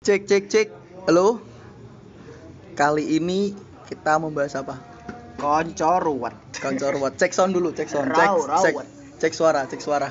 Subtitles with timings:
[0.00, 0.68] Cek cek cek.
[1.04, 1.44] Halo.
[2.72, 3.52] Kali ini
[3.84, 4.80] kita membahas apa?
[5.36, 6.32] Konco ruwet.
[6.56, 7.20] Kancor what?
[7.20, 8.16] Cek sound dulu, cek sound.
[8.16, 8.32] Cek,
[8.64, 8.74] cek,
[9.20, 10.08] cek suara, cek suara.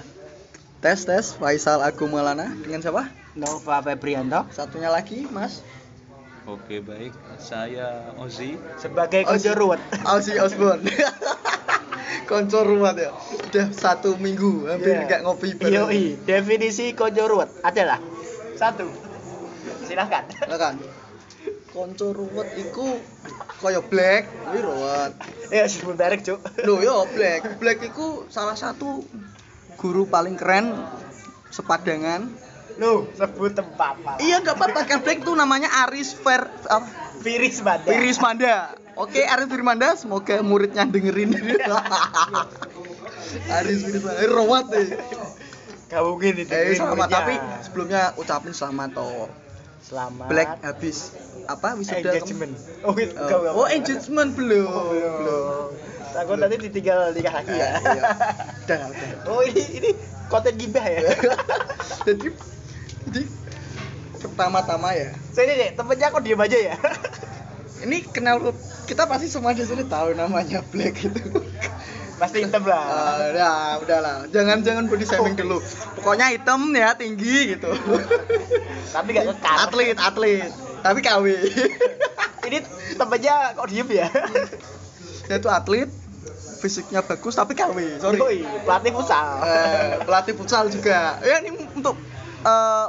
[0.77, 1.33] Tes tes.
[1.41, 3.09] Faisal Agung Maulana dengan siapa?
[3.33, 5.65] Nova Febrianto Satunya lagi, Mas.
[6.45, 8.61] Oke baik, saya Ozi.
[8.77, 9.81] sebagai konco Ozzy- ruwet.
[12.25, 13.11] Koncor ruwet ya.
[13.13, 15.05] Udah satu minggu hampir Iya.
[15.05, 15.89] nggak ngopi bareng.
[15.89, 17.97] Yoi, definisi konco ruwet adalah
[18.53, 18.85] satu.
[19.85, 20.25] Silahkan.
[20.29, 20.75] Silakan.
[21.69, 22.97] Konco ruwet iku
[23.59, 25.11] kaya black, kuwi ruwet.
[25.49, 26.39] Ya sebelum direct cuk.
[26.65, 27.57] Loh yo black.
[27.57, 29.01] Black iku salah satu
[29.77, 30.73] guru paling keren
[31.49, 32.29] sepadangan.
[32.79, 34.17] Lu sebut tempat malah.
[34.17, 36.87] Iya nggak apa-apa kan black itu namanya Aris Fer apa?
[37.19, 37.83] Viris Bada.
[37.85, 38.71] Iris Manda.
[38.95, 41.31] Oke, Aris Firmanda, semoga muridnya dengerin.
[43.51, 44.87] Aris Firmanda, eh, ruwet deh.
[45.87, 46.51] Gak mungkin itu.
[46.51, 47.17] Eh, selamat muridnya.
[47.17, 49.27] tapi sebelumnya ucapin selamat toh.
[49.81, 50.27] selamat.
[50.27, 50.97] Black habis
[51.45, 52.53] apa wisuda engagement.
[52.83, 54.69] Oh, itu Oh, kau- oh, engagement belum.
[54.69, 55.65] Oh, belum.
[56.09, 57.57] Takut nanti ditinggal nikah lagi ya.
[57.57, 58.03] Iya, iya.
[58.63, 59.09] Udah, udah.
[59.25, 59.89] Oh ini ini
[60.27, 61.09] konten gibah ya.
[62.05, 62.27] jadi
[63.05, 63.23] jadi
[64.19, 66.75] pertama-tama ya Saya deh temennya kok diem aja ya.
[67.83, 68.51] ini kenal
[68.83, 71.21] kita pasti semua di sini tahu namanya Black itu
[72.15, 72.83] Pasti hitam lah.
[72.91, 75.63] Ah, udah udahlah jangan jangan body shaming dulu
[75.95, 77.71] pokoknya hitam ya tinggi gitu
[78.95, 79.57] Tapi gak kekar.
[79.65, 81.25] atlet atlet tapi KW
[82.41, 82.57] Ini
[82.95, 84.07] temennya kok diem ya?
[85.23, 85.87] dia itu atlet
[86.59, 89.39] fisiknya bagus tapi KW sorry Yoi, pelatih futsal.
[89.39, 91.95] Eh, pelatih futsal juga ya ini untuk
[92.41, 92.87] eh,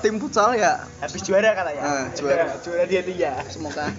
[0.00, 1.82] tim futsal ya Habis juara katanya.
[1.82, 2.46] Ah, juara.
[2.58, 3.32] juara dia dia.
[3.46, 3.90] semoga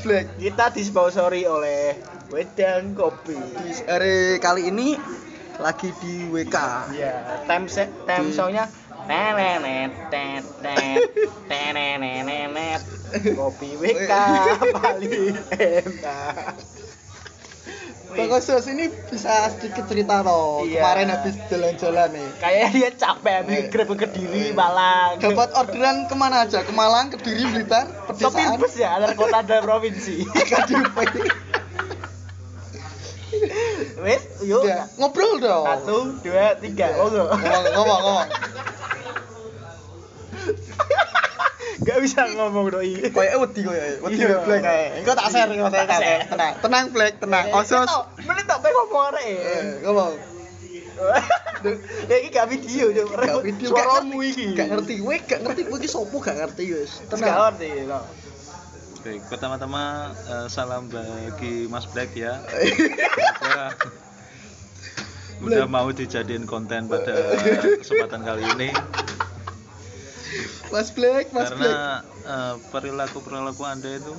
[0.00, 1.98] Black Kita disponsori oleh
[2.30, 3.34] Wedang Kopi.
[3.36, 4.94] di hari kali ini
[5.58, 6.56] lagi di WK
[6.90, 8.64] Iya, time set time Di- songnya
[10.08, 11.02] tet tet
[11.50, 12.82] tenenenet
[13.34, 14.12] kopi WK
[14.70, 16.54] paling enak.
[18.10, 20.78] Bang Khusus ini bisa sedikit cerita loh Iya.
[20.78, 23.66] kemarin habis jalan-jalan nih Kayak dia capek habis Eh.
[23.68, 25.16] grab ke Kediri, Malang.
[25.16, 29.38] dapat orderan ke mana aja ke Malang Kediri Blitar Sopir pedesaan bus ya antar kota
[29.40, 30.26] dan provinsi.
[30.26, 30.96] KDP
[34.00, 34.60] Wes, yuk.
[34.60, 36.86] Udah, ngobrol dong Satu, dua, tiga.
[36.96, 38.24] Ngomong ngomong ngomong
[41.80, 42.92] Gak bisa ngomong doi.
[43.08, 44.20] kayak wedi kayak wedi.
[44.20, 47.88] Black kayak engko tak share engko tak share tenang tenang Black tenang osos
[48.20, 49.24] Mending tak pengen ngomong arek.
[49.26, 50.12] Eh, ngomong
[52.04, 53.08] Ya iki gak video, Cuk.
[53.10, 54.46] gak video gak Suaramu ngerti iki.
[54.52, 57.70] gak ngerti gue gak ngerti gue iki sopo gak ngerti wis Gak tenang ngerti.
[57.88, 58.00] no.
[59.00, 59.82] Baik, pertama-tama
[60.12, 62.36] eh, salam bagi Mas Black ya.
[65.40, 67.16] Udah mau dijadiin konten pada
[67.74, 68.68] kesempatan kali ini
[70.68, 71.74] Mas Black Mas Black karena
[72.22, 74.14] eh, perilaku-perilaku Anda itu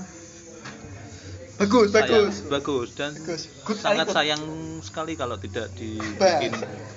[1.55, 3.45] bagus sayang- bagus bagus dan bagus
[3.77, 4.15] sangat Good.
[4.15, 4.43] sayang
[4.81, 6.51] sekali kalau tidak dibikin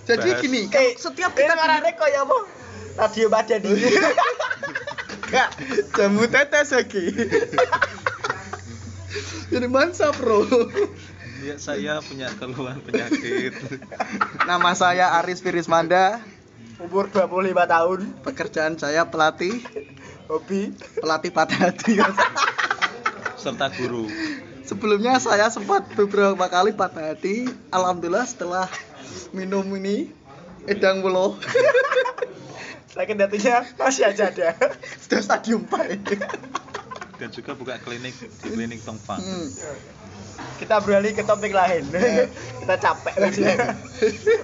[0.05, 0.41] Jadi bahas.
[0.41, 2.39] gini, Eh, kan setiap kita karane koyo apa?
[2.97, 3.85] Radio badan ini.
[5.27, 5.51] Kak,
[5.93, 7.11] jamu tetes lagi.
[9.51, 10.47] Jadi mansa bro.
[11.39, 13.53] Ya, saya punya keluhan penyakit
[14.49, 16.23] Nama saya Aris Firismanda.
[16.84, 19.65] Umur 25 tahun, Pekerjaan saya pelatih,
[20.28, 21.97] hobi pelatih patah hati.
[23.41, 24.09] serta guru
[24.65, 27.44] Sebelumnya saya sempat beberapa kali patah hati.
[27.69, 28.69] Alhamdulillah setelah
[29.37, 30.09] minum ini
[30.65, 31.37] edang wulo
[32.94, 34.55] sakit hatinya masih aja ada.
[35.03, 39.49] sudah stadium 4 dan juga buka klinik di klinik Tongfang Hmm.
[40.55, 41.85] Kita beralih ke topik lain.
[42.63, 43.15] Kita capek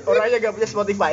[0.05, 1.13] Orangnya gak punya Spotify.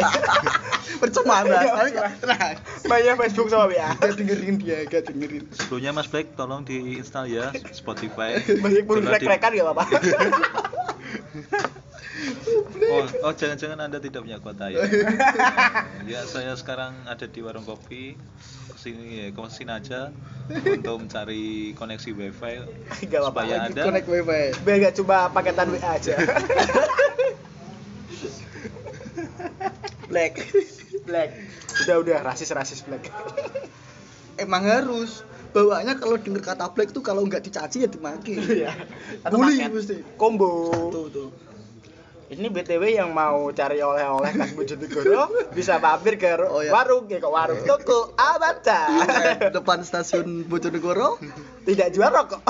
[0.98, 2.56] Percuma mas, tapi tenang.
[2.90, 3.94] Mainnya Facebook sama WA.
[3.94, 5.46] Gak dengerin dia, gak dengerin.
[5.54, 9.86] sebelumnya Mas Black tolong diinstal ya Spotify Setelah di- rek-rekan gak apa-apa.
[12.88, 14.82] Oh, oh jangan-jangan Anda tidak punya kuota ya.
[16.12, 18.16] ya, saya sekarang ada di warung kopi.
[18.78, 20.14] Ke sini ya, ke sini aja
[20.78, 22.62] untuk mencari koneksi wifi
[23.10, 23.42] Gak apa-apa.
[23.42, 24.44] supaya Lagi Anda connect wifi.
[24.62, 26.14] Biar gak cuma paketan WA aja.
[30.14, 30.34] Black.
[31.10, 31.30] Black.
[31.90, 33.10] Udah udah rasis rasis Black.
[34.38, 35.26] Emang harus.
[35.58, 38.38] Bawaannya kalau denger kata black tuh kalau nggak dicaci ya dimaki.
[38.38, 38.78] Iya.
[39.26, 40.06] Satu Bully mesti.
[40.22, 40.70] Combo.
[40.94, 41.34] Tuh tuh.
[42.28, 46.76] Ini BTW yang mau cari oleh-oleh khas Bojonegoro bisa mampir ke Oh, iya.
[46.76, 48.92] warung ya kok warung toko Abata.
[49.24, 51.16] Eh, Depan stasiun Bojonegoro.
[51.64, 52.44] Tidak jual rokok.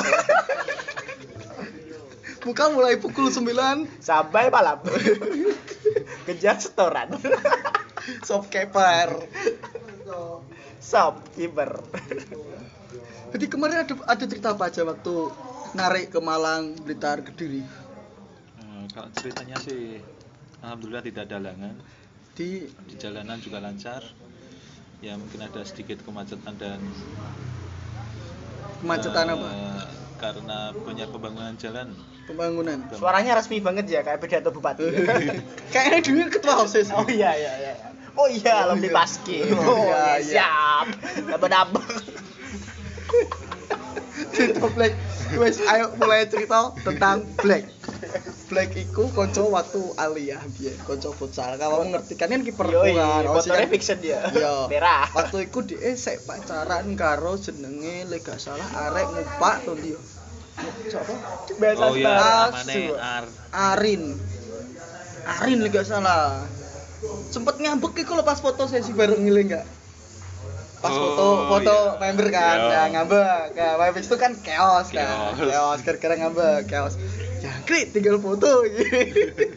[2.41, 4.81] Buka mulai pukul 9 Sampai malam.
[6.25, 7.13] Kejar setoran.
[8.23, 9.19] shopkeeper
[10.79, 11.71] shopkeeper
[13.35, 15.27] jadi kemarin ada ada cerita apa aja waktu
[15.75, 17.67] narik ke Malang Blitar Kediri
[18.97, 20.01] kalau ceritanya sih
[20.65, 21.77] alhamdulillah tidak ada halangan.
[22.33, 24.01] Di di jalanan juga lancar.
[25.05, 26.81] Ya mungkin ada sedikit kemacetan dan
[28.81, 29.49] kemacetan eh, apa
[30.17, 31.93] karena banyak pembangunan jalan.
[32.25, 32.81] Pembangunan.
[32.97, 34.89] Suaranya resmi banget ya kayak pidato bupati.
[35.73, 36.89] Kayaknya dulu ketua osis.
[36.89, 37.73] Oh iya iya iya.
[38.17, 38.97] Oh iya Oh lebih iya.
[38.97, 40.25] paski Oh oh iya, iya, iya.
[40.25, 40.87] siap.
[41.37, 41.85] Dapat dapat
[44.35, 44.93] cerita Black
[45.35, 47.63] wes ayo mulai cerita tentang Black
[48.47, 53.27] Black iku konco waktu aliyah biyen konco futsal kalau ngerti kan kan kiper Yoi, kan
[53.27, 54.71] motornya kan- fiction dia Iya.
[54.71, 59.99] merah Waktu iku dia sek pacaran karo jenenge lek gak salah arek ngupak to dia.
[60.87, 61.13] Siapa?
[61.77, 62.47] Oh iya
[62.97, 64.15] Ar Arin.
[65.27, 66.47] Arin lek gak salah.
[67.27, 69.65] Sempet ngambek iku lo pas foto sesi bareng ngile enggak?
[70.77, 71.97] Pas Oh, foto foto iya.
[71.99, 72.69] member kan, Iya.
[72.69, 73.45] ya ngambek.
[73.51, 75.33] Nah, itu kan chaos kan.
[75.35, 75.79] Chaos.
[75.81, 76.93] Gara-gara ngambek, chaos.
[77.37, 78.61] Ya, krik tinggal foto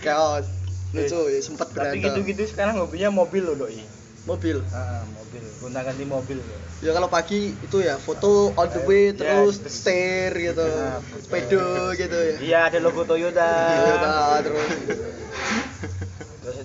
[0.00, 0.46] chaos.
[0.90, 2.02] Lucu ya, sempet tapi berantem.
[2.02, 3.78] gitu-gitu sekarang hobinya mobil loh doi
[4.20, 4.58] Mobil.
[4.68, 6.42] ah mobil gonta ganti mobil
[6.80, 10.98] Ya kalau pagi itu ya foto all the way Ya, terus terus- steer gitu, Ya,
[11.20, 11.62] sepedo
[11.94, 12.36] gitu ya.
[12.40, 14.39] iya ada logo Toyota Toyota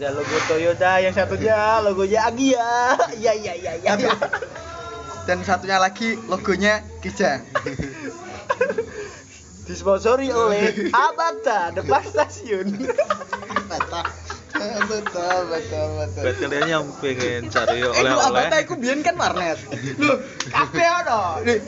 [0.05, 4.13] ada logo Toyota yang satunya logonya Agia iya iya iya iya
[5.25, 7.41] dan satunya lagi logonya Kijang.
[9.65, 12.69] disponsori oleh Abata depan stasiun
[13.65, 14.05] betul
[14.85, 16.21] betul betul betul.
[16.21, 19.57] buat kalian yang pengen cari Eh, lu oleh-oleh abata iku biyen kan warnet.
[19.99, 21.21] Loh, kabeh ono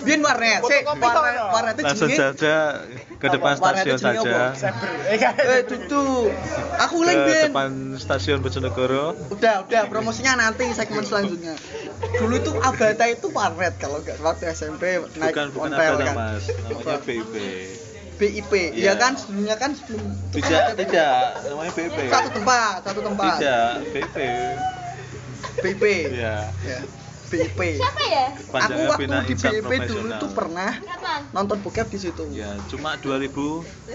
[0.06, 0.62] biyen warnet.
[0.64, 1.46] Sik, Fotokopi warnet ono.
[1.52, 2.56] warnetnya langsung saja
[3.18, 4.54] ke depan stasiun saja.
[5.08, 5.34] Eh, kan.
[5.36, 6.30] Eh, tutu.
[6.78, 7.50] Aku ke lagi biyen.
[7.50, 11.58] depan stasiun Bojonegoro Udah, udah promosinya nanti segmen selanjutnya.
[12.14, 16.16] Dulu itu Abata itu warnet kalau nggak waktu SMP naik bukan bukan ontel apa kan.
[16.16, 17.34] mas namanya BIP
[18.18, 18.52] BIP.
[18.54, 18.74] Iya.
[18.74, 23.34] Iya kan sebelumnya kan sebelum itu kan tidak tidak namanya BIP Satu tempat, satu tempat.
[23.38, 24.18] tidak BIP
[25.58, 25.84] BIP.
[26.14, 26.80] ya Ya.
[27.28, 27.60] BIP.
[27.76, 28.26] Siapa ya?
[28.32, 31.22] Aku panjangnya waktu Bina di BIP dulu tuh pernah Kapan?
[31.30, 32.24] nonton bokep di situ.
[32.32, 33.28] ya cuma 2000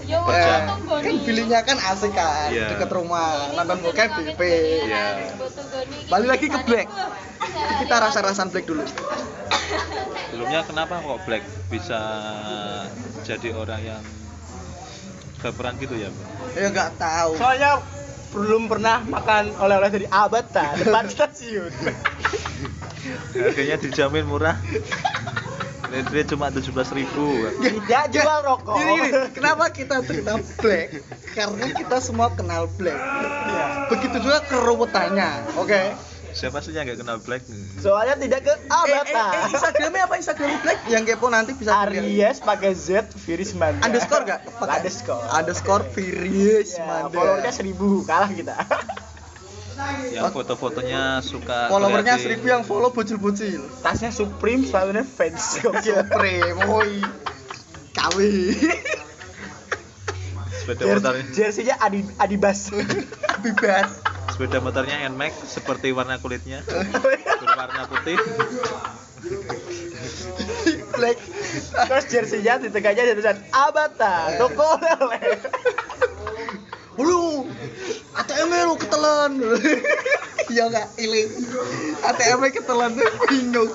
[0.05, 0.79] Yo, Per Ya, jam.
[0.85, 2.69] Kan bilinya kan asik kan, Iya.
[2.69, 4.41] deket rumah, nonton bokep BIP.
[4.85, 5.33] Iya.
[6.07, 6.87] Balik lagi ke Black.
[7.81, 8.85] Kita rasa-rasan Black dulu.
[10.23, 11.99] sebelumnya kenapa kok Black bisa
[13.21, 14.03] jadi orang yang
[15.39, 16.29] baperan gitu ya Bang?
[16.53, 17.31] Ya nggak tahu.
[17.37, 17.71] Soalnya
[18.31, 21.69] belum pernah makan oleh-oleh dari Abata depan stasiun.
[23.33, 24.57] harganya dijamin murah
[25.85, 28.73] Litre cuma 17.000 ribu Tidak jual rokok.
[28.75, 30.89] Gini, gini, kenapa kita cerita Black?
[31.31, 32.97] Karena kita semua kenal Black.
[32.97, 33.65] Iya.
[33.87, 35.81] Begitu juga keruwetannya, oke?
[36.33, 37.45] siapa sih yang nggak kenal Black
[37.77, 39.25] Soalnya tidak ke Eh, eh, Abata.
[39.37, 40.79] eh, Instagramnya apa Instagram Black?
[40.89, 41.85] Yang kepo nanti bisa.
[41.85, 43.85] Aries pakai Z Firis Manda.
[43.85, 44.41] Underscore nggak?
[44.57, 45.21] Underscore.
[45.29, 47.13] Underscore Firius Ya, Manda.
[47.13, 48.57] followernya seribu kalah kita.
[50.13, 53.65] Yang foto-fotonya suka Followernya seribu yang follow bocil-bocil.
[53.81, 55.43] Tasnya Supreme, sepatunya fans.
[55.63, 56.05] Gokil.
[56.05, 57.01] Supreme, woi.
[57.93, 58.57] Kawi.
[60.63, 62.71] sepeda motor Jersey-nya Adi Adibas.
[63.43, 63.99] Bebas.
[64.33, 66.65] sepeda motornya Nmax seperti warna kulitnya
[67.37, 68.17] berwarna putih
[70.93, 71.17] Black.
[71.89, 75.41] Terus jersey-nya di tengahnya ada tulisan Abata, toko oleh.
[77.01, 77.49] Lu,
[78.13, 79.31] ATM lu ketelan.
[80.51, 81.29] Iya enggak, iling.
[82.05, 82.93] ATM ketelan
[83.29, 83.71] bingung.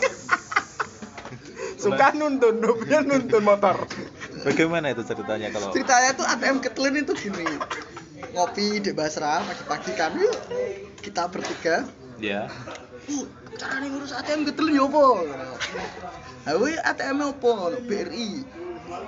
[1.79, 3.87] Suka nuntun, hobinya nuntun motor.
[4.39, 7.47] bagaimana itu ceritanya kalau Ceritanya tuh ATM ketelan itu gini.
[8.35, 10.35] Ngopi di Basra pagi-pagi kan yuk
[11.01, 11.87] kita bertiga
[12.19, 12.51] ya
[13.09, 13.25] Uh,
[13.57, 15.05] cara ngurus ATM ketelan ya apa?
[16.45, 17.51] Hawe ATM apa?
[17.57, 18.45] Ngono, BRI.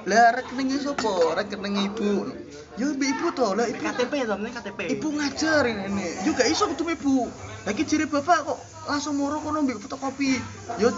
[0.08, 1.36] Lah rekeningnya sapa?
[1.36, 2.32] Rekening ibu.
[2.78, 4.78] Ya mbak ibu to, lah ibu KTP ya, namanya KTP.
[4.96, 6.08] Ibu ngajar ini.
[6.24, 7.28] Yo gak iso ibu.
[7.68, 8.58] Lagi jere bapak kok
[8.88, 10.40] langsung moro kono mbek fotokopi.
[10.80, 10.88] Yo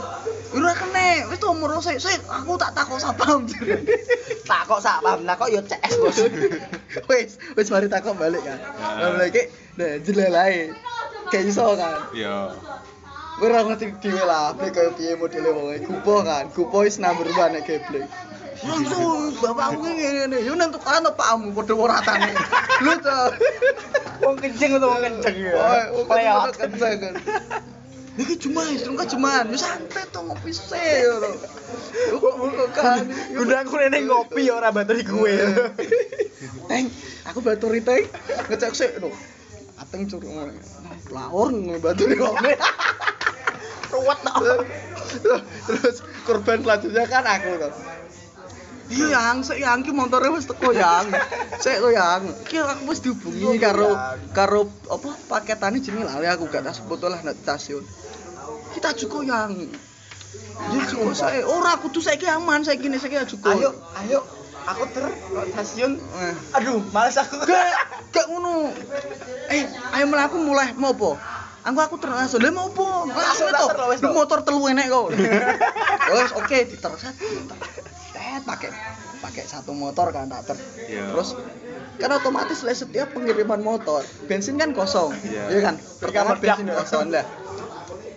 [0.54, 1.26] ora kene.
[1.26, 3.42] Wis to moro sik sik aku tak takok sapam.
[4.46, 6.18] tak kok sak paham, tak kok yo CS bos.
[7.10, 8.62] wis wis mari takok balik kan.
[8.78, 10.70] Lah lagi nah jelelae.
[11.34, 12.14] Kayak iso kan.
[12.14, 12.54] ya
[13.42, 16.46] Ora ngerti dhewe lah, blek koyo piye modele wong Gupo kan.
[16.54, 18.06] Gupo wis number 1 nek geblek.
[18.62, 20.38] Langsung bapakku ngene ngene.
[20.46, 22.32] Yo nang tukaran to pakmu padha waratane.
[22.84, 23.18] Lu to.
[24.22, 25.54] Wong kenceng atau wong kenceng ya.
[25.92, 26.54] Oh, Leot.
[26.54, 27.14] kenceng kan.
[28.12, 31.16] Iki cuma istri kan cuman, yo santai to ngopi se yo.
[31.16, 31.32] lho.
[32.76, 33.08] Kan.
[33.32, 35.36] Guna aku nene ngopi ora bateri gue.
[36.68, 36.92] Teng,
[37.24, 38.04] aku batu teng
[38.52, 39.08] ngecek sik lho.
[39.82, 40.46] ateng curung
[41.10, 42.52] lawur ngebantu di ngombe
[43.92, 44.32] Ruwet no.
[45.68, 47.72] terus korban selanjutnya kan aku tuh
[48.92, 51.08] iya yang sik yang ki motornya wis teko yang
[51.56, 53.96] sik kok yang ki aku wis dihubungi karo
[54.36, 57.82] karo apa paketane jenenge lali aku gak tas foto lah nang stasiun
[58.76, 59.52] kita cukup yang
[60.72, 63.70] Ya cukup saya ora kudu saiki aman saiki nek saiki cukup Ayo,
[64.04, 64.20] ayo.
[64.62, 65.04] Aku ter
[65.52, 65.98] stasiun.
[65.98, 66.34] Eh.
[66.54, 67.34] Aduh, males aku.
[67.44, 67.72] gak
[68.14, 68.70] gak ngono
[69.50, 69.66] eh
[69.98, 71.18] ayo mlaku mulai mau apa
[71.62, 72.86] Aku aku terus lha mau apa?
[73.14, 73.94] Langsung Tak to.
[74.02, 74.10] to.
[74.10, 75.14] motor telu enek kok.
[76.18, 77.14] Wes oke diterusat.
[78.32, 78.72] Tet pakai
[79.20, 80.56] pakai satu motor kan tak ter.
[80.88, 81.12] Iya.
[81.12, 81.36] Terus
[82.00, 85.12] kan otomatis lah setiap pengiriman motor bensin kan kosong.
[85.20, 85.52] Iya.
[85.52, 85.74] Iya kan?
[86.00, 87.28] Pertama bensin kosong lah.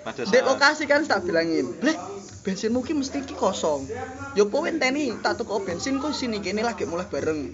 [0.08, 2.00] Di lokasi kan tak bilangin, "Blek,
[2.48, 3.92] bensin mungkin mesti ki kosong."
[4.40, 7.52] Yo po enteni, tak tuku bensin kok sini kene lagi mulai bareng.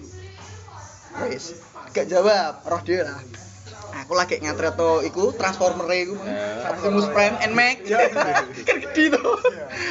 [1.26, 1.58] Wes,
[1.90, 3.18] gak jawab, roh dia lah.
[4.06, 6.14] Aku lagi ngantri to iku transformer iku.
[6.24, 6.72] Ya.
[6.72, 7.84] Optimus Prime and Max.
[8.68, 9.24] kan gede to.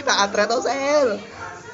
[0.08, 1.08] Tak antri to sel.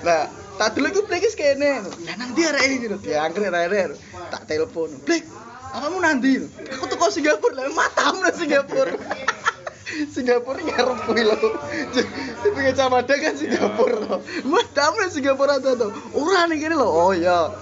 [0.03, 0.27] Lah,
[0.57, 1.85] tak dulu iku blek kene.
[1.85, 3.93] Lah nang ndi arek iki lho, diangkrik arek.
[4.33, 4.89] Tak telepon.
[5.05, 5.23] Blek,
[5.71, 6.41] kamu nanti
[6.73, 7.69] aku tuh kok Singapura lah.
[7.71, 8.93] Matamu nang Singapura.
[10.13, 11.37] Singapura ngarep kuwi lho.
[12.43, 15.87] Pinggir Camada kan Singapura matamu nang Singapura ta to
[16.17, 16.89] ora ning kene lho.
[16.89, 17.53] Oh iya.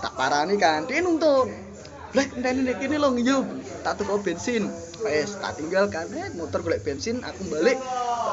[0.00, 0.86] Tak parani kan.
[0.86, 1.50] Dia nuntun
[2.14, 3.38] Blek enteni nek kene lho ngiyo
[3.84, 4.66] tak tuku bensin
[5.06, 7.78] wes tak tinggal kan eh, motor golek bensin aku balik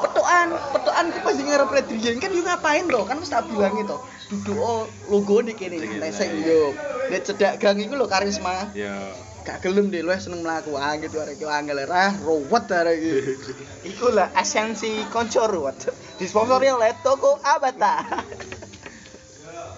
[0.02, 3.96] petokan petokan ku pas ngarep Redrian kan yo ngapain to kan wis tak bilangi to
[4.28, 6.74] duduk oh logo di kene lesek yo.
[7.12, 8.72] Nek cedak gang iku lho karisma.
[8.74, 9.14] Ya
[9.44, 13.44] gak gelem deh lu seneng melaku ah gitu arek angel ah ruwet arek iki.
[13.92, 15.92] Iku lah esensi konco ruwet.
[16.16, 18.00] Disponsori oleh toko Abata.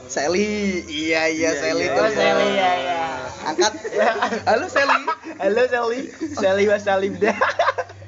[0.07, 3.01] Sally iya iya Sally Oh, tuh Sally ya ya.
[3.47, 3.73] angkat
[4.49, 5.01] halo Sally
[5.37, 6.01] Halo Sally.
[6.33, 7.37] Sally Mas Salim dah.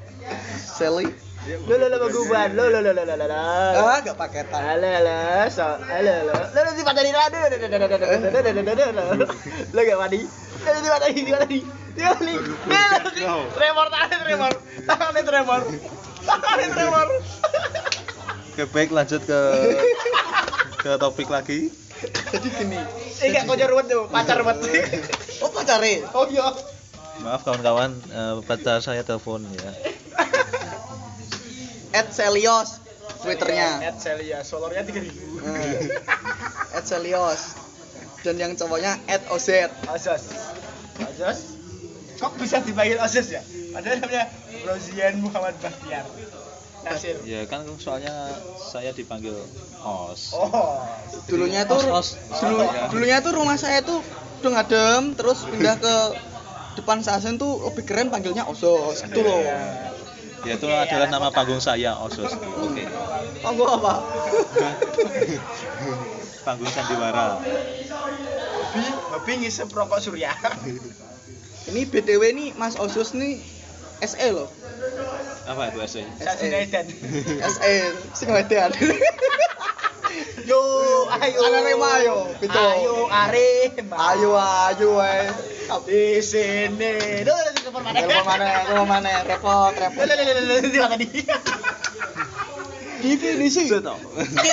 [0.79, 1.13] Sally
[1.65, 2.53] Lo lo lo baguban.
[2.53, 3.25] Lo lo lo lo lo lo.
[3.25, 3.41] lo.
[3.81, 5.49] ah gak paketan Halo halo.
[5.49, 6.33] So, halo halo.
[6.53, 7.37] Lo lo di mata di rado.
[9.73, 10.19] Lo gak mandi.
[10.61, 11.59] Lo di mata di mata di.
[11.93, 12.35] Di mata di.
[13.57, 14.51] Tremor tangan tremor.
[14.85, 15.61] Tangannya tremor.
[16.21, 17.07] Tangannya tremor.
[18.49, 19.39] Oke baik lanjut ke
[20.79, 21.71] ke topik lagi
[22.29, 22.79] jadi gini
[23.19, 24.57] Ini gak konco ruwet tuh, pacar ruwet.
[25.39, 26.47] oh pacare Oh iya.
[27.19, 29.71] maaf kawan-kawan eh, pacar saya telepon ya
[31.91, 32.79] at Celios
[33.19, 35.11] twitternya Ed Celia, followernya 3000.
[35.43, 35.91] Eh,
[36.71, 37.57] at Celios
[38.19, 39.47] dan yang cowoknya at OZ
[39.87, 40.23] Azas.
[40.97, 41.39] Azas.
[42.15, 43.39] Kok bisa dipanggil Azas ya?
[43.69, 44.27] Padahal namanya
[44.61, 46.03] Rozian Muhammad Bahtiar.
[46.79, 47.15] Nasir.
[47.23, 48.11] ya kan soalnya
[48.55, 49.35] saya dipanggil
[49.79, 50.79] os Oh.
[51.27, 52.39] dulunya tuh Os, os.
[52.39, 52.87] dulu, Oh, iya.
[52.87, 53.99] dulunya tuh rumah saya tuh
[54.39, 55.95] udah ngadem terus pindah ke
[56.73, 59.43] depan stasiun tuh lebih keren panggilnya Osos gitu loh
[60.39, 62.83] ya itu adalah nama panggung saya osos oke
[63.43, 63.93] oh gua apa
[66.45, 67.43] panggung sandiwara
[68.69, 70.31] Hobi, hobi ngisep rokok surya.
[71.65, 73.41] ini btw nih Mas Osus nih
[73.99, 74.47] SE loh
[75.49, 76.85] apa itu SE Saya Junaidan.
[77.41, 77.73] SE
[78.13, 78.69] sing wedan
[80.45, 80.57] Yo,
[81.21, 81.41] ayo.
[81.77, 82.17] Ayo.
[82.37, 82.57] Gitu.
[82.57, 83.95] Ayo, Arema.
[84.13, 85.29] ayo ayo wae
[85.85, 87.21] Di sini.
[87.21, 87.97] Telepon mana?
[87.97, 91.09] telepon mana telepon mana repot repot mana tadi?
[92.99, 93.97] definisi Sudah tau.
[94.19, 94.49] iki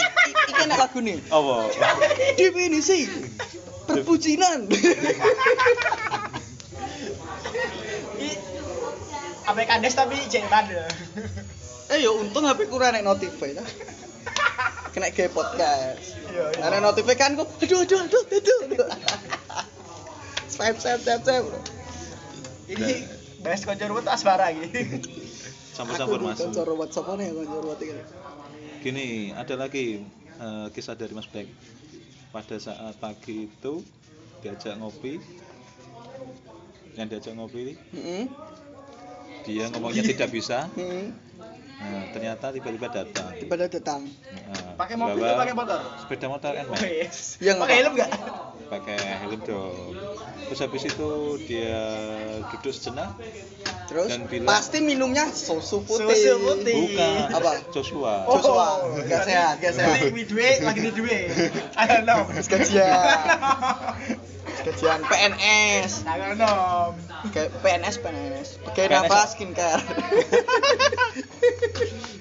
[0.47, 1.67] iki enak lagu nih apa
[2.39, 3.11] definisi
[3.85, 4.71] perbucinan
[8.17, 8.35] Ih,
[9.47, 10.83] Apa kandes tapi cek bandel.
[11.87, 13.63] eh yo untung HP kurang nek notify ta
[14.91, 16.51] kena ke podcast iya.
[16.59, 18.23] Ada notifnya kan kok, aduh aduh aduh
[18.67, 18.89] aduh.
[20.51, 21.47] Swipe swipe swipe swipe.
[22.67, 23.07] Ini
[23.45, 24.99] bahas konco ruwet asmara gitu.
[25.77, 28.03] campur-campur mas Kocor WhatsApp nih kocor WhatsApp ini.
[28.81, 30.01] gini ada lagi
[30.41, 31.45] eh, kisah dari Mas Black
[32.33, 33.85] pada saat pagi itu
[34.41, 35.21] diajak ngopi
[36.97, 38.25] yang diajak ngopi Heeh.
[39.47, 41.15] Dia ngomongnya tidak bisa Heeh.
[41.79, 44.03] nah, ternyata tiba-tiba datang Tiba ada datang.
[44.45, 45.79] Nah, Pakai mobil atau pakai motor?
[45.99, 46.81] sepeda motor kan Mas?
[46.83, 47.19] Wes.
[47.39, 47.81] Yang Pakai apa?
[47.81, 48.11] helm enggak?
[48.67, 49.95] pakai helm dong
[50.43, 51.11] terus habis itu
[51.41, 51.79] dia
[52.51, 53.15] duduk sejenak
[53.87, 56.11] Terus Dan bilang- pasti minumnya susu putih.
[56.11, 56.75] Susu putih.
[56.75, 57.51] bukan Apa?
[57.71, 58.35] Joshua Oh.
[58.35, 58.67] Joshua.
[59.07, 59.95] Gak sehat, gak sehat.
[59.97, 61.31] Lagi di duit, lagi di duit.
[61.77, 62.27] Ayo nom.
[62.27, 62.99] Gajian.
[64.65, 65.93] Gajian PNS.
[66.39, 66.93] Nom.
[67.61, 68.49] PNS PNS.
[68.73, 68.91] PNS.
[68.93, 69.83] nafas skincare.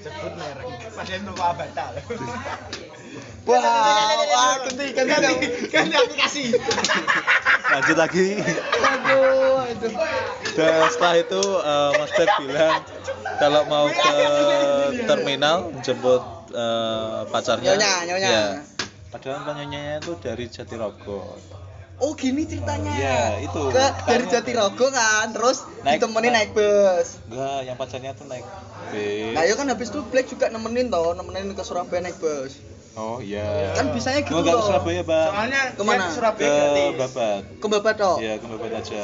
[0.04, 0.66] Sebut merek.
[0.96, 1.92] Padahal lu kok batal.
[3.46, 3.62] Wah,
[4.26, 5.40] wah, ganti ganti ganti dong.
[5.70, 6.44] ganti aplikasi.
[7.66, 9.88] lanjut lagi Aduh, itu.
[10.58, 12.82] Dan setelah itu eh, Mas Bek bilang
[13.38, 14.18] kalau mau ke
[15.06, 16.26] terminal jemput
[16.58, 17.78] eh, pacarnya.
[17.78, 18.30] Nyonya, nyonya.
[18.30, 18.48] Ya.
[19.14, 21.38] Padahal penyonyanya itu dari Jatirogo.
[21.96, 22.92] Oh gini ceritanya.
[22.92, 23.62] Iya, itu.
[23.72, 27.24] Ke, dari Jatirogo kan, terus Naik- ditemenin naik bus.
[27.32, 28.44] Enggak, yang pacarnya tuh naik
[28.92, 29.32] bis.
[29.32, 32.60] Nah, ya kan habis itu Black juga nemenin toh, nemenin ke Surabaya naik bus.
[32.96, 33.76] Oh iya.
[33.76, 34.68] Kan bisanya gitu Oh, enggak ke loh.
[34.70, 35.30] Surabaya, Bang.
[35.30, 36.00] Soalnya Ke mana?
[36.02, 36.96] ke Surabaya ke gratis.
[36.98, 37.42] Babat.
[37.54, 38.16] Ke Babat toh.
[38.18, 39.04] Iya, ke Babat aja.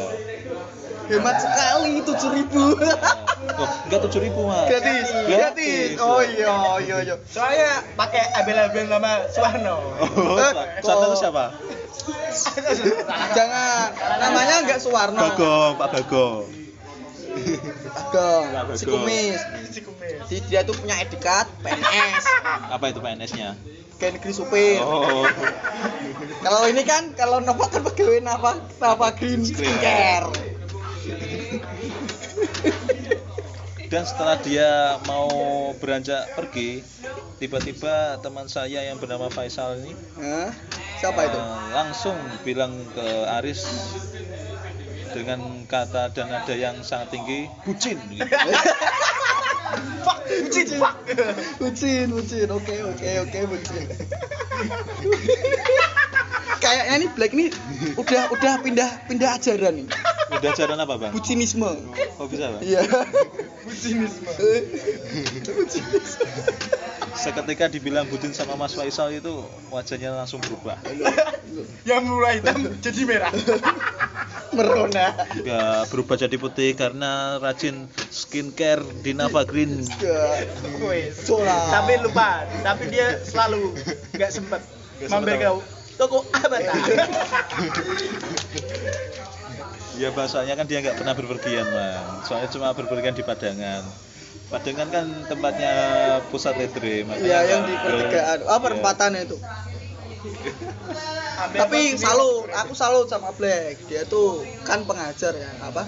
[1.03, 2.47] Hemat sekali 7000.
[3.51, 4.67] Oh, enggak 7000, Mas.
[4.69, 5.05] gratis.
[5.25, 5.89] Gratis.
[5.99, 7.15] Oh iya, iya, iya.
[7.25, 9.75] Soalnya pakai abel-abel nama Suwarno.
[9.97, 11.51] Oh, Eh, kok- itu siapa?
[13.37, 13.85] Jangan.
[14.19, 15.19] Namanya enggak Suwarno.
[15.19, 16.45] Bagong, Pak Bagong.
[17.31, 18.45] Bagong.
[18.77, 19.41] Si Kumis.
[19.71, 19.79] Si.
[20.31, 22.23] Jadi dia tuh punya etikat PNS.
[22.71, 23.55] Apa itu PNS-nya?
[23.99, 24.81] Kayak negeri supir.
[24.81, 25.27] Oh.
[26.41, 30.31] Kalau ini kan kalau Nova kan pegawai Nova Nova Green Skincare.
[33.91, 35.27] Dan setelah dia mau
[35.75, 36.79] beranjak pergi,
[37.43, 40.47] tiba-tiba teman saya yang bernama Faisal ini Hah?
[41.01, 41.35] Siapa itu?
[41.35, 42.15] eh, langsung
[42.47, 43.07] bilang ke
[43.41, 43.67] Aris
[45.11, 47.99] dengan kata dan nada yang sangat tinggi, bucin.
[48.11, 48.25] gitu.
[50.03, 50.95] Fuck, bucin, fuck.
[51.59, 52.47] Bucin, bucin.
[52.51, 53.85] Oke, oke, oke, bucin.
[56.61, 57.49] Kayaknya nih Black nih
[57.97, 59.87] udah udah pindah pindah ajaran nih.
[60.31, 61.11] Udah ajaran apa bang?
[61.11, 61.71] Bucinisme.
[62.21, 62.61] Oh bisa bang?
[62.61, 62.81] Iya.
[63.65, 64.29] Bucinisme.
[65.41, 66.25] Bucinisme.
[67.17, 69.41] Seketika dibilang bucin sama Mas Faisal itu
[69.73, 70.77] wajahnya langsung berubah.
[71.83, 73.33] Yang mulai hitam jadi merah.
[74.51, 75.15] Merona.
[75.31, 79.83] Enggak berubah jadi putih karena rajin skincare di Nava Green.
[81.47, 83.75] Tapi lupa, tapi dia selalu
[84.15, 84.61] nggak sempet
[85.07, 85.49] mampir ke
[85.97, 86.73] toko Abata.
[90.01, 92.05] Ya bahasanya kan dia nggak pernah berpergian bang.
[92.25, 93.83] Soalnya cuma berpergian di Padangan.
[94.51, 95.73] Padangan kan tempatnya
[96.27, 97.07] pusat letre.
[97.07, 98.39] makanya Iya, yang di pertigaan.
[98.51, 99.37] Ah, perempatan itu.
[101.51, 103.81] Tapi salut, aku salut sama Black.
[103.89, 105.81] Dia tuh kan pengajar ya, apa?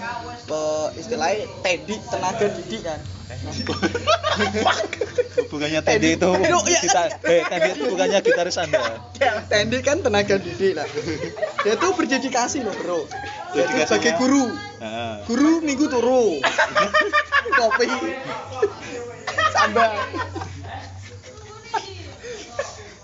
[0.44, 0.62] Pe,
[0.98, 3.00] istilahnya tedik tenaga didik kan.
[5.48, 7.16] Bukannya Tendi itu kita iya.
[7.24, 9.00] eh Tendi itu bukannya gitaris Anda.
[9.48, 10.86] Tedik kan tenaga didik lah.
[11.64, 13.08] Dia tuh berdedikasi loh, Bro.
[13.54, 13.86] Dedikasinya?
[13.86, 14.44] sebagai guru.
[14.82, 16.42] Nah, Guru minggu turu.
[17.54, 17.86] Kopi.
[19.54, 19.94] Sambal.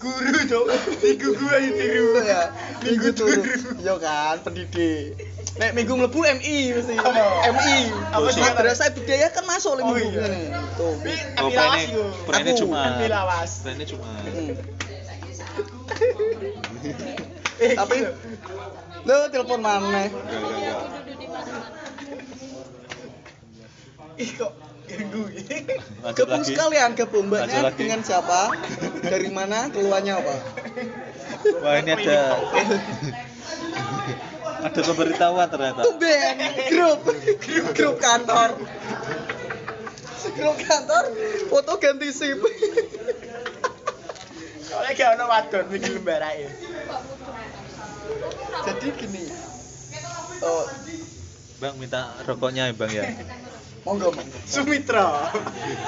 [0.01, 0.67] Guru dong.
[0.99, 2.07] Minggu gua ditiru.
[2.21, 2.41] ya
[2.81, 3.43] minggu turu
[3.79, 5.13] yo kan pendidik
[5.61, 6.95] nek minggu mlebu MI mesti?
[6.97, 7.75] MI
[8.09, 8.41] Apa sih?
[8.41, 10.57] madrasah budaya kan masuk le Oh, minggu iya.
[10.75, 12.05] tuh oh Epi lawas yo.
[12.25, 13.51] prene cuma lawas.
[13.61, 14.57] prene cuma Hmm.
[17.61, 18.01] Eh, tapi
[19.05, 20.09] lo telepon mana.
[24.17, 24.53] Ih kok
[24.91, 25.23] ganggu
[26.15, 26.51] gabung lagi.
[26.51, 27.79] sekalian Lanjut mbaknya lagi.
[27.79, 28.41] dengan siapa
[29.03, 30.35] dari mana keluarnya apa
[31.65, 32.37] Wah ini ada
[34.61, 35.81] ada pemberitahuan ternyata.
[35.89, 36.37] tumben
[36.69, 37.01] grup
[37.73, 38.49] grup kantor
[40.37, 41.05] grup kantor
[41.49, 42.37] foto ganti sim
[44.71, 46.47] Soalnya gak ono wadon mikir lembarake.
[48.69, 49.25] jadi gini
[50.45, 50.65] oh
[51.61, 53.05] Bang minta rokoknya ya bang ya.
[53.83, 55.07] Monggo monggo Sumitra.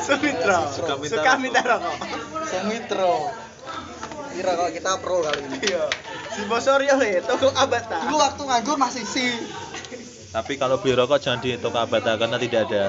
[0.00, 0.58] Sumitra.
[0.68, 1.40] Suka minta Suka rokok.
[1.40, 1.96] minta rokok.
[2.44, 3.14] Sumitro
[4.32, 5.84] kira kalau kita pro kali ini Iya.
[6.32, 8.00] Si Bosorio le, toko Abata.
[8.02, 9.28] dulu waktu nganggur masih si
[10.32, 12.84] Tapi kalau beli rokok jangan di toko Abata karena tidak ada.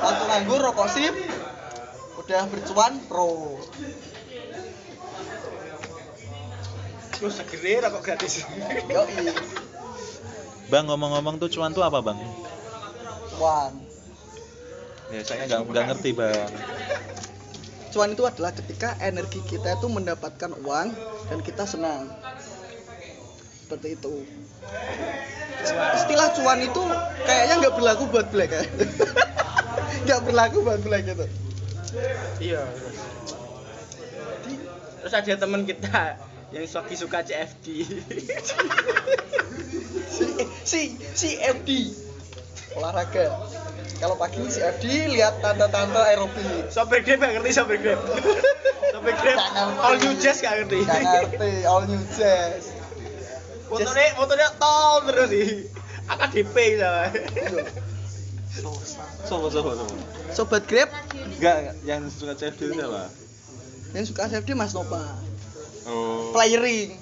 [0.00, 1.14] waktu nganggur rokok sip
[2.18, 3.62] udah bercuan pro
[7.12, 8.42] Terus segede rokok gratis.
[8.84, 9.30] yoi
[10.66, 12.18] Bang ngomong-ngomong tuh cuan tuh apa bang?
[13.38, 13.72] Cuan
[15.08, 16.50] Ya saya nggak nggak ngerti bang.
[17.88, 20.92] cuan itu adalah ketika energi kita itu mendapatkan uang
[21.32, 22.12] dan kita senang
[23.64, 24.28] seperti itu
[25.96, 26.82] istilah cuan itu
[27.24, 28.62] kayaknya nggak berlaku buat black ya
[30.04, 31.24] nggak berlaku buat black gitu
[32.36, 32.68] Iya.
[35.00, 36.20] Terus ada teman kita
[36.52, 37.66] yang Soki suka CFD.
[40.12, 40.26] si
[40.68, 40.80] si
[41.16, 41.68] si FD
[42.78, 43.26] olahraga
[43.98, 47.98] kalau pagi si FD lihat tante-tante aerobik Sopir Grab gak ngerti sopir Grab.
[48.94, 49.38] Sopir Grab
[49.82, 50.86] all new jazz gak ngerti.
[50.86, 52.70] Gak ngerti all new jazz
[53.66, 55.50] Motornya motornya tol terus sih.
[56.08, 57.04] AKDP sama.
[59.28, 59.94] Sopo sopo sopo.
[60.32, 60.88] sobat grab
[61.36, 63.12] Enggak yang suka CFD itu siapa?
[63.92, 65.04] yang suka CFD mas Nova
[65.88, 66.36] Oh.
[66.36, 67.00] playering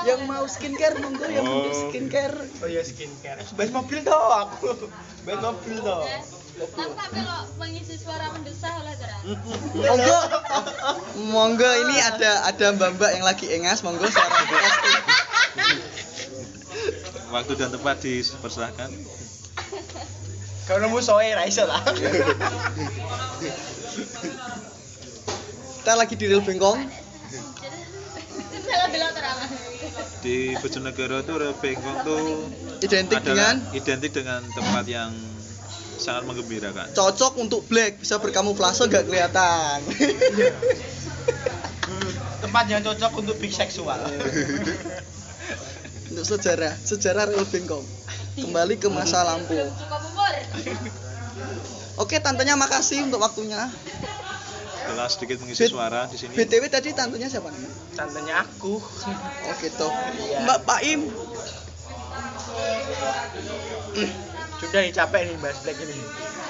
[0.00, 1.62] Yang mau skincare monggo yang Oh.
[1.62, 2.36] butuh skincare.
[2.62, 3.40] Oh iya skincare.
[3.54, 4.68] Bahas mobil toh aku.
[5.22, 6.02] Bahas mobil toh.
[6.76, 9.16] Tanpa kalau mengisi suara mendesah oleh Dara.
[9.72, 10.18] Monggo.
[11.30, 14.98] Monggo ini ada ada mbak-mbak yang lagi engas, monggo suara casting.
[17.30, 18.90] Waktu dan tempat dipersilahkan.
[20.66, 21.80] Kalau nemu soe ra iso lah.
[25.80, 26.99] Kita lagi di Real Bengkong.
[30.20, 32.24] Di Bojonegoro tuh Real Bengkong tuh
[32.80, 35.12] Identik dengan identik dengan tempat yang
[36.00, 36.96] sangat menggembirakan.
[36.96, 39.84] cocok untuk black, bisa berkamuflase nggak kelihatan.
[42.40, 44.00] Tempat yang cocok untuk big seksual.
[46.08, 47.84] untuk sejarah, sejarah Real Bengkong.
[48.40, 49.60] Kembali ke masa lampu.
[52.00, 53.68] Oke, tantenya makasih untuk waktunya.
[54.90, 56.34] Telah sedikit mengisi Bet- suara di sini.
[56.34, 57.70] BTW tadi tantenya siapa namanya?
[57.94, 58.74] Tantenya aku.
[58.76, 59.86] Oh gitu.
[60.18, 60.38] Iya.
[60.42, 61.00] Mbak Paim.
[64.60, 65.94] Sudah nih capek nih bahas black ini.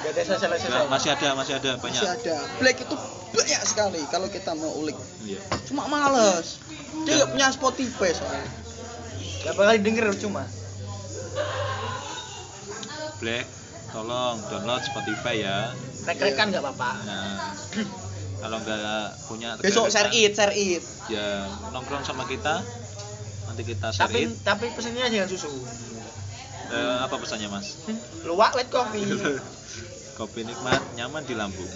[0.01, 0.89] Gak ada selesai Nah, selesai.
[0.89, 2.01] masih ada, masih ada banyak.
[2.01, 2.35] Masih ada.
[2.57, 2.95] Black itu
[3.31, 4.97] banyak sekali kalau kita mau ulik.
[5.21, 5.39] Iya.
[5.63, 6.57] Cuma males.
[7.05, 8.49] Dia nggak punya Spotify soalnya.
[9.41, 10.43] Gak bakal denger cuma.
[13.17, 13.45] Black,
[13.89, 15.57] tolong download Spotify ya.
[16.03, 16.89] Rek-rekan gak apa-apa.
[17.05, 17.53] Nah,
[18.41, 20.83] kalau nggak punya Besok share rekan, it, share it.
[21.07, 22.65] ya nongkrong sama kita.
[23.47, 24.41] Nanti kita share Tapi it.
[24.41, 25.49] tapi pesennya jangan susu.
[26.71, 27.83] Eh, apa pesannya mas?
[28.25, 29.05] Luwak white coffee.
[30.15, 31.71] Kopi nikmat, nyaman di lambung.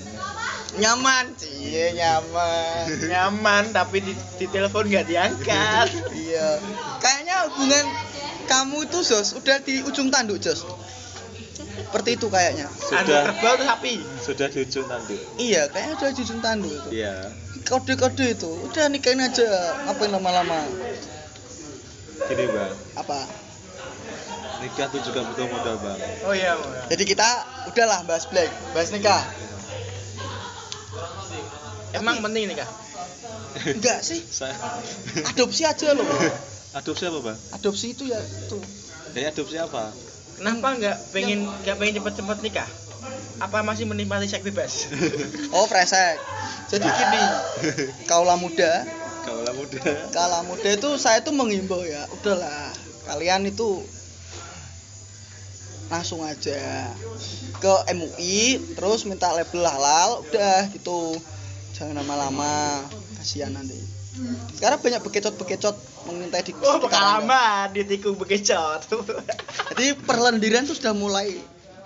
[0.76, 2.84] Nyaman, cie nyaman.
[3.12, 5.88] Nyaman tapi di, di telepon gak diangkat.
[6.28, 6.60] iya.
[7.00, 7.86] Kayaknya hubungan
[8.46, 10.68] kamu itu Jos udah di ujung tanduk Jos.
[11.76, 12.68] Seperti itu kayaknya.
[12.68, 13.94] Anu Sudah, kerbau tuh sapi.
[14.22, 15.20] sudah di ujung tanduk.
[15.36, 16.90] Iya, kayaknya udah di ujung tanduk itu.
[16.96, 17.16] Iya.
[17.66, 19.48] Kode-kode itu, udah nikahin aja,
[19.84, 20.60] ngapain lama-lama?
[22.26, 23.20] Gini bang, Apa?
[24.56, 26.00] nikah tuh juga butuh modal bang.
[26.26, 26.56] Oh iya.
[26.56, 26.82] iya.
[26.90, 27.28] Jadi kita
[27.70, 29.22] udahlah bahas black, bahas nikah.
[31.94, 32.70] Emang penting nih kak?
[33.72, 34.56] Enggak sih, Saya
[35.26, 36.04] adopsi aja loh.
[36.76, 37.38] adopsi apa bang?
[37.56, 38.58] Adopsi itu ya itu.
[39.16, 39.92] Ya adopsi apa?
[40.36, 42.70] Kenapa nggak pengen nggak pengen cepet-cepet nikah?
[43.40, 44.88] Apa masih menikmati seks bebas?
[45.56, 46.20] Oh, fresek.
[46.68, 47.22] Jadi gini,
[48.12, 48.84] kaulah muda,
[49.24, 49.80] Kaulah muda.
[50.12, 52.74] kaulah muda itu saya tuh menghimbau ya, udahlah,
[53.08, 53.80] kalian itu
[55.88, 56.92] langsung aja
[57.62, 61.16] ke MUI, terus minta label halal, udah gitu,
[61.78, 62.84] jangan lama-lama,
[63.22, 63.78] kasihan nanti.
[64.56, 65.76] Sekarang banyak bekecot-bekecot
[66.08, 68.88] mengintai di Oh pengalaman ditikung bekecot.
[69.76, 71.36] Jadi perlendiran tuh sudah mulai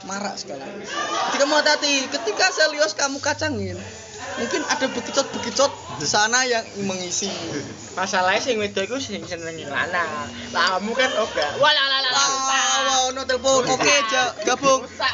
[0.06, 0.70] marak sekarang.
[0.80, 3.76] Jadi kamu hati-hati, ketika Selios kamu kacangin,
[4.38, 7.32] mungkin ada bekicot-bekicot di sana yang mengisi.
[7.98, 10.30] Masalahnya sing wedok iku sing seneng lanang.
[10.54, 11.48] Kamu kan oga.
[11.58, 12.12] Walah lah lah.
[12.14, 13.66] Wah, wow, no telepon.
[13.68, 13.96] Oke,
[14.46, 14.86] gabung.
[14.86, 15.14] Rusak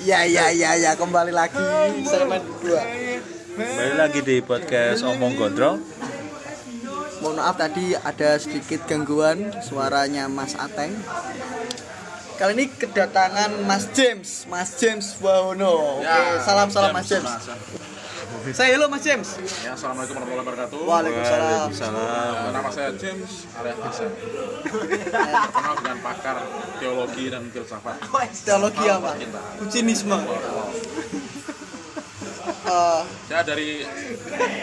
[0.00, 1.60] Ya ya ya ya kembali lagi
[2.08, 2.80] segmen kedua.
[3.60, 5.84] Kembali lagi di podcast Omong Gondrong.
[7.20, 10.96] Mohon maaf tadi ada sedikit gangguan suaranya Mas Ateng.
[12.40, 16.00] Kali ini kedatangan Mas James, Mas James Wahono.
[16.00, 17.28] Oke, Ya, salam salam Mas James.
[18.40, 19.36] Saya hello Mas James.
[19.60, 20.78] Ya, assalamualaikum warahmatullahi wabarakatuh.
[20.80, 21.68] Waalaikumsalam.
[21.68, 22.52] Waalaikumsalam.
[22.56, 24.12] Nama saya James alias Vincent.
[24.64, 26.36] Terkenal dengan pakar
[26.80, 28.00] teologi dan filsafat.
[28.40, 29.12] Teologi apa?
[29.60, 30.18] Bucinisme.
[32.60, 33.84] Eh, Saya dari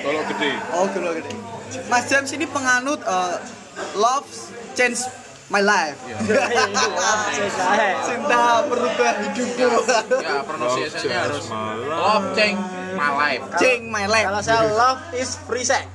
[0.01, 0.51] Solo Gede.
[0.73, 1.33] oh gelo gede.
[1.85, 3.35] Mas James ini penganut eh,
[3.93, 4.25] love
[4.73, 5.05] change
[5.47, 5.95] my life.
[8.07, 9.69] Cinta merubah hidupku.
[10.17, 11.45] Ya, pronunciation-nya harus
[11.85, 12.59] love change
[12.97, 13.41] my life.
[13.62, 14.25] Change my life.
[14.27, 15.86] Kalau saya love is free sex.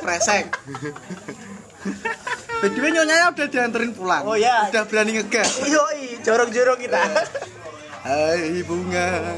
[0.00, 0.56] Presek.
[2.60, 4.24] By the way, nyonyanya udah dianterin pulang.
[4.28, 4.68] Oh, ya.
[4.68, 5.64] Udah berani ngegas.
[5.72, 7.00] Yoi, jorok-jorok kita.
[8.08, 9.08] Hai bunga.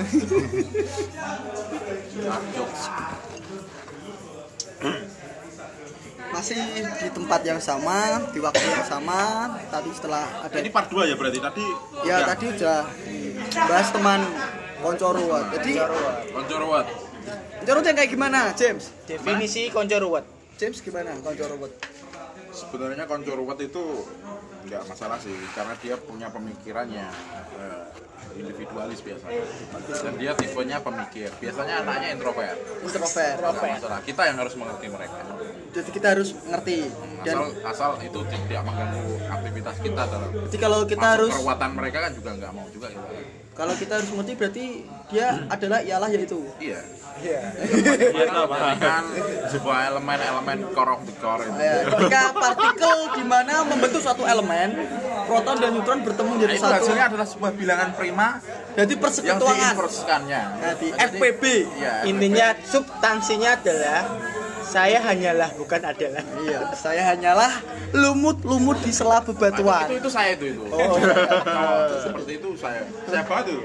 [6.33, 6.57] Masih
[6.97, 9.53] di tempat yang sama, di waktu yang sama.
[9.69, 11.67] Tadi setelah ada Ini part 2 ya berarti tadi.
[12.09, 12.79] ya tadi udah
[13.69, 14.21] bahas teman
[14.83, 15.47] konco ruwet.
[15.57, 15.73] Jadi
[16.35, 16.87] Konco Ruwet.
[17.63, 18.91] konco ruwet yang kayak gimana, James?
[19.07, 20.27] Definisi konco ruwet.
[20.59, 21.73] James gimana konco ruwet?
[22.53, 23.85] sebenarnya konco ruwet itu
[24.69, 27.09] nggak masalah sih karena dia punya pemikirannya
[27.59, 27.85] eh,
[28.39, 29.43] individualis biasanya
[29.91, 35.21] dan dia tipenya pemikir biasanya anaknya introvert introvert masalah kita yang harus mengerti mereka
[35.73, 36.79] jadi kita harus ngerti
[37.27, 41.99] dan asal asal itu tidak mengganggu aktivitas kita dalam jadi kalau kita harus perbuatan mereka
[42.07, 43.42] kan juga nggak mau juga gitu.
[43.53, 44.65] Kalau kita harus ngerti berarti
[45.13, 46.41] dia adalah ialah yaitu.
[46.57, 46.81] Iya.
[47.21, 47.41] Iya.
[48.81, 49.05] kan
[49.47, 50.97] sebuah elemen-elemen core
[51.45, 51.61] itu.
[51.61, 54.73] Ya, ketika partikel di mana membentuk suatu elemen
[55.29, 56.75] proton dan neutron bertemu Nah, jadi itu satu.
[56.81, 58.41] hasilnya adalah sebuah bilangan prima
[58.73, 60.43] jadi yang persekutuan diinverskannya.
[60.57, 61.43] Nah, di Jadi- FPB.
[61.77, 64.01] Iya, Intinya substansinya adalah
[64.63, 66.25] saya hanyalah bukan adalah.
[66.47, 67.53] iya saya hanyalah
[67.93, 69.21] lumut-lumut di sela.
[69.21, 69.87] Nah, bebatuan.
[69.91, 70.63] Itu itu saya itu itu.
[70.73, 70.97] Oh.
[72.05, 73.61] Seperti itu saya saya banget tuh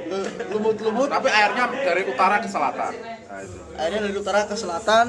[0.52, 1.08] lumut-lumut.
[1.08, 2.92] Tapi airnya dari utara ke selatan.
[2.98, 3.58] Nah, itu.
[3.78, 5.06] Akhirnya dari utara ke selatan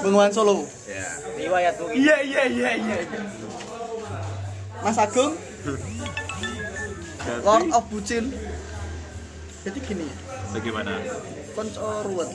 [0.00, 0.64] Bengawan Solo.
[0.88, 1.88] Ya Riwayat tuh.
[1.92, 2.96] iya iya iya iya.
[4.80, 5.34] Mas Agung?
[7.44, 8.32] Lord of Bucin.
[9.64, 10.06] Jadi gini.
[10.08, 10.92] Ya Bagaimana?
[11.54, 12.30] konco ruwet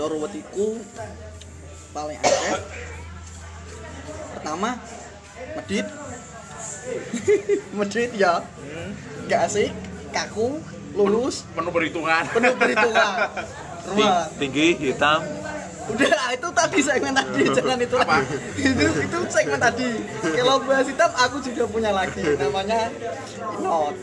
[0.00, 0.80] konco ruwet iku
[1.92, 2.56] paling akeh.
[4.32, 4.80] Pertama
[5.60, 5.86] medit.
[7.76, 8.40] Medit ya.
[9.28, 9.68] Gak asik
[10.08, 10.56] kaku
[10.96, 11.44] lulus.
[11.52, 12.24] Penuh perhitungan.
[12.32, 13.28] Penuh perhitungan.
[13.92, 15.20] Rumah tinggi, hitam,
[15.88, 18.16] udah itu tadi segmen tadi jangan itu Apa?
[18.60, 19.88] itu itu segmen tadi.
[20.20, 22.92] Kalau bahas hitam aku juga punya lagi namanya
[23.58, 23.94] Inot.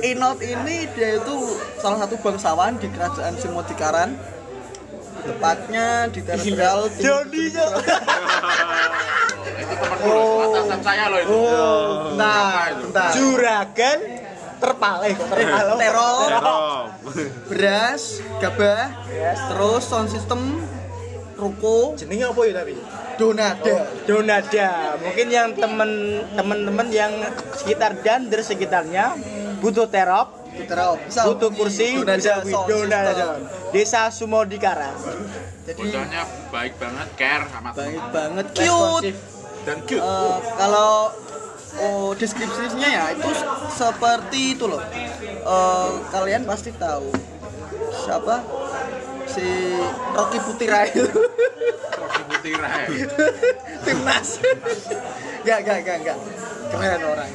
[0.00, 1.36] Inot ini dia itu
[1.82, 4.16] salah satu bangsawan di kerajaan Simodikaran
[5.22, 7.62] tepatnya di teritorial Joni itu
[9.72, 10.50] teman Oh.
[10.50, 12.18] atasan saya loh itu oh itu?
[12.18, 13.98] bentar Juragan
[14.58, 15.78] terpaleh terpaleh.
[15.78, 16.84] teror terong.
[17.46, 18.02] beras
[18.38, 18.86] gabah
[19.50, 20.58] terus sound system
[21.34, 22.74] ruko Jenenge apa ya tapi?
[23.18, 23.74] donada
[24.06, 24.70] Donada.
[24.98, 25.90] Mungkin yang temen
[26.34, 27.12] temen-temen yang
[27.54, 29.14] sekitar dan dari sekitarnya
[29.58, 30.41] butuh terop,
[31.24, 32.44] butuh kursi, bisa.
[33.72, 34.92] Desa Sumodikara.
[35.62, 39.14] jadi bocahnya baik banget care sama baik banget cute Responsif.
[39.62, 40.02] dan cute.
[40.02, 40.92] Eh, kalau
[41.78, 44.82] oh, deskripsinya ya itu se- seperti itu loh.
[45.22, 47.08] Eh, kalian pasti tahu.
[47.94, 48.42] Siapa?
[49.24, 49.46] Si
[50.12, 51.06] Rocky Putira itu
[51.94, 52.70] Rocky Putira
[53.86, 54.28] timnas.
[55.42, 56.18] Gak gak gak gak
[56.68, 57.30] keren orang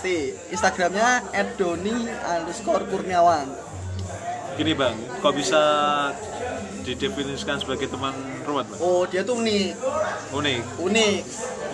[0.00, 1.28] pasti instagramnya
[1.60, 3.44] @doni underscore kurniawan
[4.56, 5.60] Gini bang, kok bisa
[6.80, 8.80] didefinisikan sebagai teman ruwet bang?
[8.80, 9.76] oh dia tuh unik
[10.32, 11.20] Unik, unik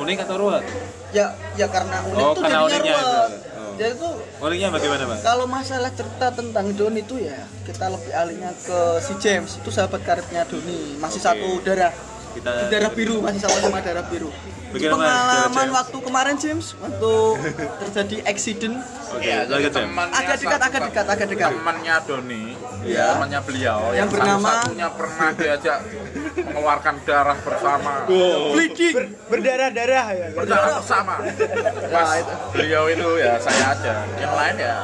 [0.02, 0.66] unik atau ruwet?
[1.14, 3.06] ya ya karena unik Oh, tuh karena jadinya uniknya itu.
[3.06, 3.72] ruwet Oh.
[3.78, 5.18] dia tuh Uniknya bagaimana bang?
[5.22, 10.02] Kalau masalah cerita tentang Doni itu ya kita lebih ahlinya ke si James itu sahabat
[10.02, 11.26] karibnya Doni masih Oke.
[11.30, 11.94] satu darah
[12.36, 14.28] Kita darah biru masih sama-sama darah biru.
[14.66, 15.14] Bagaimana darah
[15.48, 17.12] pengalaman waktu kemarin James waktu
[17.80, 18.76] terjadi accident
[19.08, 19.86] Oke, Iya, lanjut Jam.
[19.86, 21.50] temannya agak dekat agak dekat agak dekat.
[21.54, 22.44] temannya Doni
[22.84, 23.06] Iya.
[23.08, 25.78] temannya beliau Yang yang, bernama- satunya pernah diajak
[26.36, 27.92] mengeluarkan darah bersama
[28.52, 28.94] Bleeding.
[29.26, 30.26] Berdarah-darah ya.
[30.34, 31.14] berdarah bersama
[31.94, 32.34] pas itu.
[32.52, 34.76] beliau itu ya saya aja yang lain ya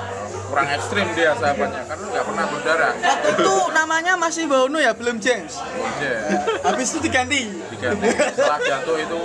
[0.53, 5.17] kurang ekstrim dia sahabatnya karena nggak pernah berdarah Waktu itu namanya masih Bono ya belum
[5.17, 5.57] James.
[5.97, 6.45] Iya.
[6.61, 7.49] Habis itu diganti.
[7.73, 9.21] diganti setelah jatuh itu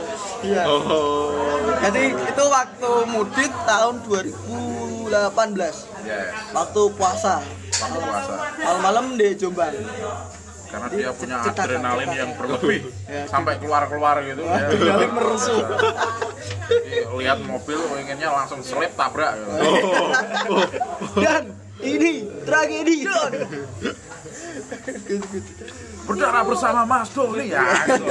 [0.48, 0.64] Iya.
[0.72, 5.12] Oh, Jadi itu waktu mudik tahun 2018
[6.08, 6.22] ya
[6.56, 7.44] waktu puasa
[7.76, 9.76] waktu puasa malam-malam di Jombang.
[10.68, 13.24] Karena dia punya adrenalin yang berlebih Ya.
[13.26, 14.68] sampai keluar-keluar gitu ya.
[14.68, 15.64] Adrenalin merusuh.
[16.68, 19.56] Jadi, lihat mobil pengennya langsung selip tabrak gitu.
[21.24, 21.44] Dan
[21.80, 23.08] ini tragedi.
[26.08, 28.06] berdarah bersama Mas Doni ya gitu.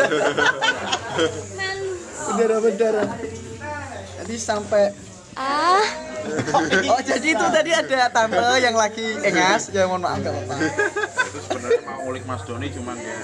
[2.26, 3.08] Berdarah-berdarah.
[4.24, 4.90] Jadi sampai
[5.36, 5.84] Ah,
[6.92, 10.54] Oh jadi itu tadi ada tante yang lagi engas ya mohon maaf gak apa-apa.
[11.28, 13.16] Itu sebenarnya mau ulik Mas Doni cuman ya.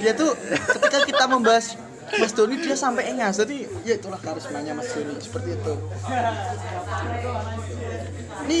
[0.00, 0.32] Dia tuh
[0.78, 1.76] ketika kita membahas
[2.16, 5.74] Mas Doni dia sampai engas jadi ya itulah karismanya Mas Doni seperti itu.
[8.48, 8.58] Ini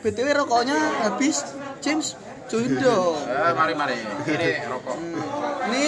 [0.00, 1.44] BTW rokoknya habis
[1.80, 2.16] James
[2.50, 3.16] join dong.
[3.24, 3.96] Eh, mari mari.
[4.26, 4.96] Ini rokok.
[5.70, 5.84] Ini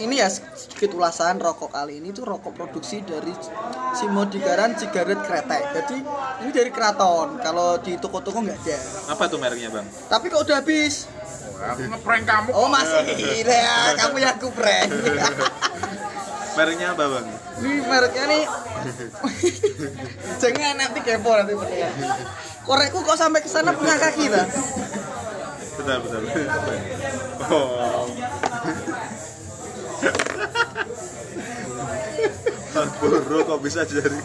[0.00, 3.32] ini ya sedikit ulasan rokok kali ini tuh rokok produksi dari
[3.96, 5.62] Simodigaran Cigaret Kretek.
[5.72, 5.98] Jadi
[6.44, 8.78] ini dari keraton kalau di toko-toko nggak ada.
[9.16, 9.86] Apa tuh mereknya bang?
[10.12, 11.08] tapi kok udah habis?
[11.56, 12.48] Oh, aku ngeprank kamu.
[12.52, 13.02] Oh masih.
[13.40, 14.90] Ya kamu yang aku prank.
[16.56, 17.26] Mereknya apa bang?
[17.56, 18.44] ini mereknya nih.
[20.40, 21.52] Jangan nanti kepo nanti.
[21.56, 21.92] Pendengar
[22.66, 24.44] korekku kok sampai ke sana punya kaki ta
[25.76, 26.20] Bentar, bentar.
[27.52, 28.08] Oh,
[32.76, 34.20] Marlboro kok bisa jadi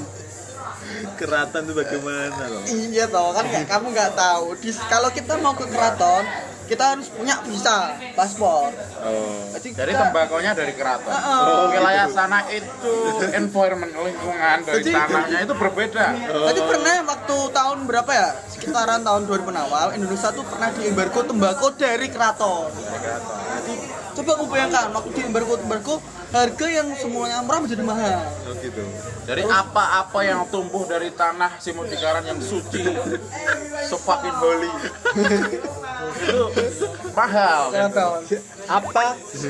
[1.16, 4.58] keraton itu bagaimana loh Iya toh kan kamu nggak tahu.
[4.92, 6.26] Kalau kita mau ke keraton,
[6.64, 7.78] kita harus punya visa,
[8.12, 8.72] paspor.
[9.00, 11.10] oh Jadi, Jadi kita- tembakonya dari keraton.
[11.10, 11.64] Heeh.
[11.70, 12.96] Wilayah sana itu
[13.32, 16.06] environment lingkungan dari Jadi- tanahnya itu berbeda.
[16.48, 18.30] Tadi pernah waktu tahun berapa ya?
[18.48, 22.72] Sekitaran tahun 2000 awal Indonesia tuh pernah diembargo tembakau dari keraton.
[22.72, 23.74] Jadi
[24.12, 25.96] coba kamu bayangkan waktu diembargo tembakau
[26.32, 28.20] harga yang semuanya murah menjadi mahal.
[28.42, 28.84] oh gitu
[29.22, 32.82] Jadi apa-apa yang tumbuh dari tanah Simutikaran yang suci,
[33.86, 34.72] so fucking holy,
[36.22, 36.44] itu
[37.16, 37.62] mahal.
[38.70, 39.04] apa?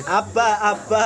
[0.07, 0.47] Apa?
[0.75, 1.05] Apa?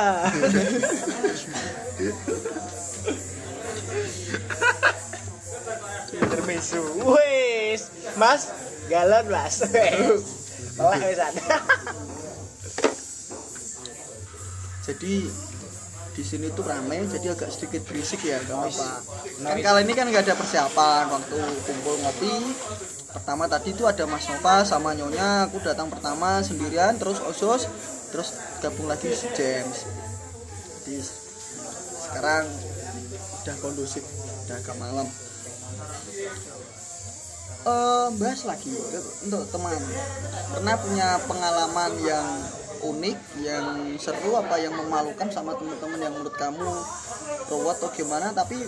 [6.16, 7.80] Intermezzo wes
[8.16, 8.42] mas
[8.88, 9.56] galon mas.
[10.76, 11.32] Telah wisan.
[14.86, 15.14] Jadi
[16.16, 18.88] di sini tuh ramai jadi agak sedikit berisik ya gak apa
[19.44, 21.36] kan kali ini kan nggak ada persiapan waktu
[21.68, 22.56] kumpul ngopi
[23.16, 27.64] pertama tadi tuh ada Mas Nova sama Nyonya aku datang pertama sendirian terus Osos
[28.12, 29.88] terus gabung lagi si James.
[30.84, 31.00] Jadi
[32.12, 32.44] sekarang
[33.40, 34.04] udah kondusif
[34.44, 35.08] udah agak malam.
[37.66, 38.70] Eh, bahas lagi
[39.26, 39.74] untuk teman.
[40.54, 42.26] Pernah punya pengalaman yang
[42.84, 43.66] unik yang
[43.98, 46.68] seru apa yang memalukan sama teman-teman yang menurut kamu
[47.50, 48.30] ruwet atau gimana?
[48.30, 48.60] Tapi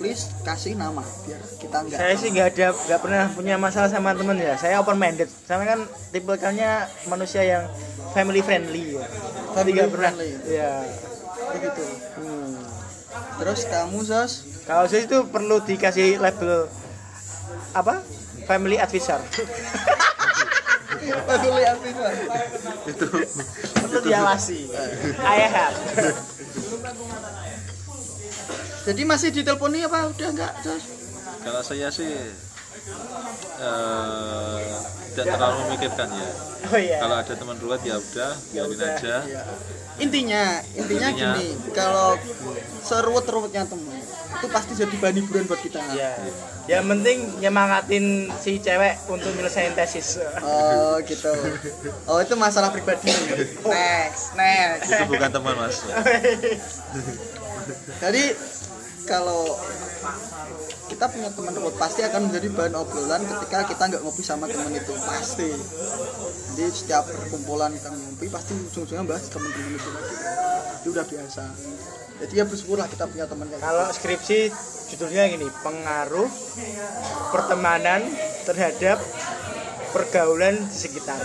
[0.00, 4.16] please kasih nama biar kita nggak saya sih nggak ada nggak pernah punya masalah sama
[4.16, 4.56] temen ya.
[4.56, 7.68] Saya open minded saya kan tipikalnya manusia yang
[8.16, 9.04] family friendly ya.
[9.52, 10.12] Tapi Family nggak pernah.
[10.16, 10.32] friendly.
[10.48, 10.72] ya
[11.52, 11.84] begitu.
[12.16, 12.56] Hmm.
[13.42, 14.32] terus kamu sos
[14.64, 16.64] kalau saya itu perlu dikasih label
[17.76, 18.00] apa?
[18.48, 19.20] Family advisor.
[21.28, 21.84] Peduli apa
[22.88, 23.06] itu.
[23.84, 24.58] Perlu diawasi
[25.28, 25.76] ayah have
[28.86, 30.52] jadi masih diteleponi apa udah enggak
[31.40, 32.08] kalau saya sih
[33.60, 34.58] eh,
[35.12, 36.28] tidak terlalu memikirkan ya
[36.70, 39.16] oh iya kalau ada teman ruwet ya udah biarin udah, aja
[40.00, 42.16] intinya intinya Intinya- gini kalau
[42.80, 46.16] seruet-ruetnya temen itu pasti jadi bahan hiburan buat kita Iya.
[46.70, 50.22] Yang penting nyemangatin si cewek untuk nyelesain tesis.
[50.38, 51.34] Oh gitu.
[52.06, 53.10] Oh itu masalah pribadi.
[53.66, 54.86] Next, next.
[54.86, 55.82] itu bukan teman mas
[58.02, 58.22] Jadi
[59.10, 59.58] kalau
[60.86, 64.70] kita punya teman ruwet pasti akan menjadi bahan obrolan ketika kita nggak ngopi sama teman
[64.70, 65.50] itu pasti.
[66.54, 70.14] Jadi setiap perkumpulan kita ngopi pasti ujung-ujungnya bahas teman-teman itu lagi.
[70.82, 71.42] Itu udah biasa.
[72.20, 74.38] Jadi ya bersyukurlah kita punya teman kayak Kalau skripsi
[74.94, 76.28] judulnya gini, pengaruh
[77.34, 78.06] pertemanan
[78.46, 78.98] terhadap
[79.90, 81.18] pergaulan di sekitar.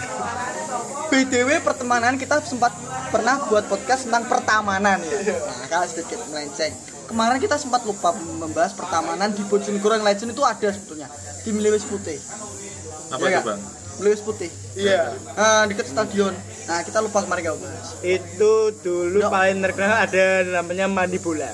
[1.13, 2.73] BTW pertemanan kita sempat
[3.13, 5.35] pernah buat podcast tentang pertamanan ya.
[5.35, 6.94] Nah, kalau sedikit melenceng.
[7.05, 11.07] Kemarin kita sempat lupa membahas pertamanan di Bojonegoro yang Legend itu ada sebetulnya
[11.41, 12.17] di Milewis Putih.
[13.05, 13.61] apa Iya itu bang
[13.95, 14.49] Milewis Putih.
[14.75, 15.13] Iya.
[15.37, 16.33] Nah, dekat stadion.
[16.65, 17.87] Nah, kita lupa kemarin nggak bahas.
[18.01, 19.29] Itu dulu Yo.
[19.31, 21.47] paling terkenal ada namanya mandi bola.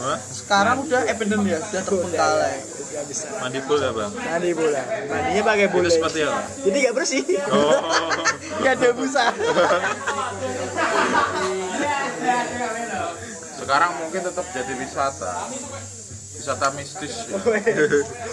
[0.00, 2.56] Wah, Sekarang udah abandon ya, sudah terbengkalai.
[2.90, 3.30] Tidak bisa.
[3.38, 4.82] mandi pool ya bang Mandi bola.
[5.06, 5.86] Mandinya pakai bola.
[5.86, 7.22] itu seperti apa Jadi nggak bersih.
[7.54, 7.78] oh
[8.60, 9.24] Nggak ada busa.
[13.70, 15.46] Sekarang mungkin tetap jadi wisata.
[16.34, 17.14] Wisata mistis.
[17.30, 17.38] ya.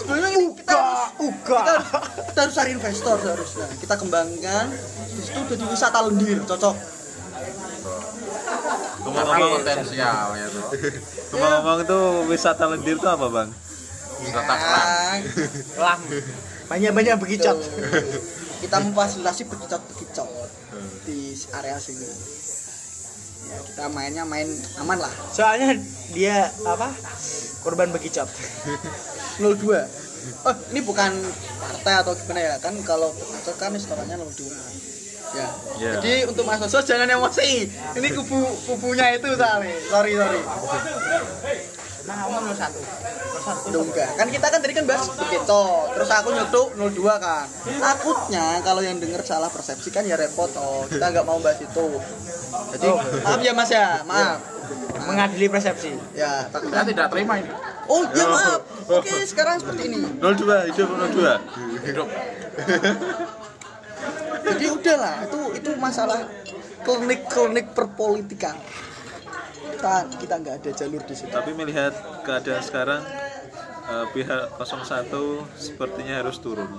[0.02, 1.58] Sebenarnya harus, Uga.
[1.62, 3.66] kita, harus- kita harus cari investor seharusnya.
[3.78, 4.66] Kita kembangkan.
[5.14, 6.74] Di situ jadi wisata lendir, cocok.
[8.98, 10.64] Ngomong-ngomong potensial ya tuh.
[11.30, 13.48] ngomong-ngomong itu wisata lendir itu apa bang
[14.18, 15.18] Wisata kelam.
[15.22, 16.00] Yang Lam.
[16.66, 17.58] Banyak-banyak bekicot.
[18.58, 20.28] kita memfasilitasi bekicot-bekicot
[21.06, 22.10] di area sini
[23.48, 24.48] ya kita mainnya main
[24.80, 25.12] aman lah.
[25.32, 25.80] Soalnya
[26.12, 26.92] dia apa?
[27.64, 28.28] Korban bekicot.
[29.40, 29.48] 02
[30.46, 31.10] oh ini bukan
[31.60, 32.54] partai atau gimana ya?
[32.60, 34.44] Kan kalau bekicot kan restorannya 02
[35.28, 35.48] ya.
[35.76, 36.00] Ya.
[36.00, 37.68] jadi untuk mas Oso jangan emosi.
[37.96, 40.40] Ini kubu kubunya itu sorry sorry sorry
[42.08, 42.80] Nah, nomor satu.
[43.68, 44.08] Duh, enggak.
[44.16, 47.44] Kan kita kan tadi kan bahas bekicot terus aku nyetuk 02 kan.
[47.68, 51.86] Takutnya kalau yang denger salah persepsi kan ya repot oh kita nggak mau bahas itu.
[52.76, 52.88] Jadi
[53.24, 54.00] maaf ya mas ya.
[54.08, 54.40] Maaf.
[55.04, 55.92] Mengadili persepsi.
[56.16, 57.52] ya takutnya tidak terima ini.
[57.88, 58.60] oh ya maaf.
[58.88, 60.00] Oke sekarang seperti ini.
[60.20, 62.08] 02 hidup 02 Hidup.
[64.48, 66.24] jadi udahlah itu itu masalah
[66.82, 68.56] klinik-klinik perpolitikan
[69.74, 71.32] kita kita nggak ada jalur di situ.
[71.32, 71.92] Tapi melihat
[72.24, 73.02] keadaan sekarang
[73.88, 75.10] eh, pihak 01
[75.56, 76.70] sepertinya harus turun.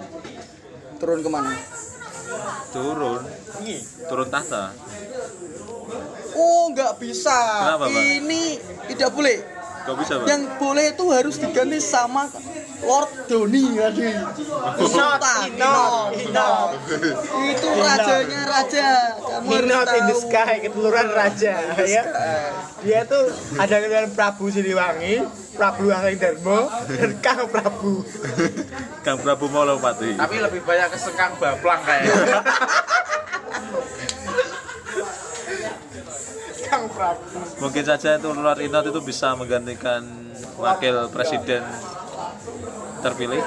[1.00, 1.54] Turun ke mana?
[2.76, 3.22] Turun.
[4.10, 4.74] Turun tahta.
[6.38, 7.34] Oh nggak bisa.
[7.66, 8.06] Kenapa, Bang?
[8.06, 10.28] ini tidak boleh Kok bisa, Bang?
[10.28, 12.28] yang boleh itu harus diganti sama
[12.80, 14.08] Lord Doni tadi
[16.16, 16.70] Inot.
[17.44, 18.88] itu rajanya raja
[19.20, 21.54] kamu harus Inot in the sky, keturunan raja
[21.84, 22.04] ya.
[22.80, 23.28] Dia tuh
[23.60, 25.16] ada keturunan Prabu Siliwangi,
[25.60, 28.08] Prabu Angling Darmo, dan Kang Prabu.
[29.04, 30.16] Kang Prabu Molopati.
[30.16, 32.40] Tapi lebih banyak kesekang baplang kayaknya.
[36.70, 37.26] Kang Prabu.
[37.60, 40.06] Mungkin saja itu Lord Inot itu bisa menggantikan
[40.56, 41.66] wakil presiden
[43.00, 43.42] terpilih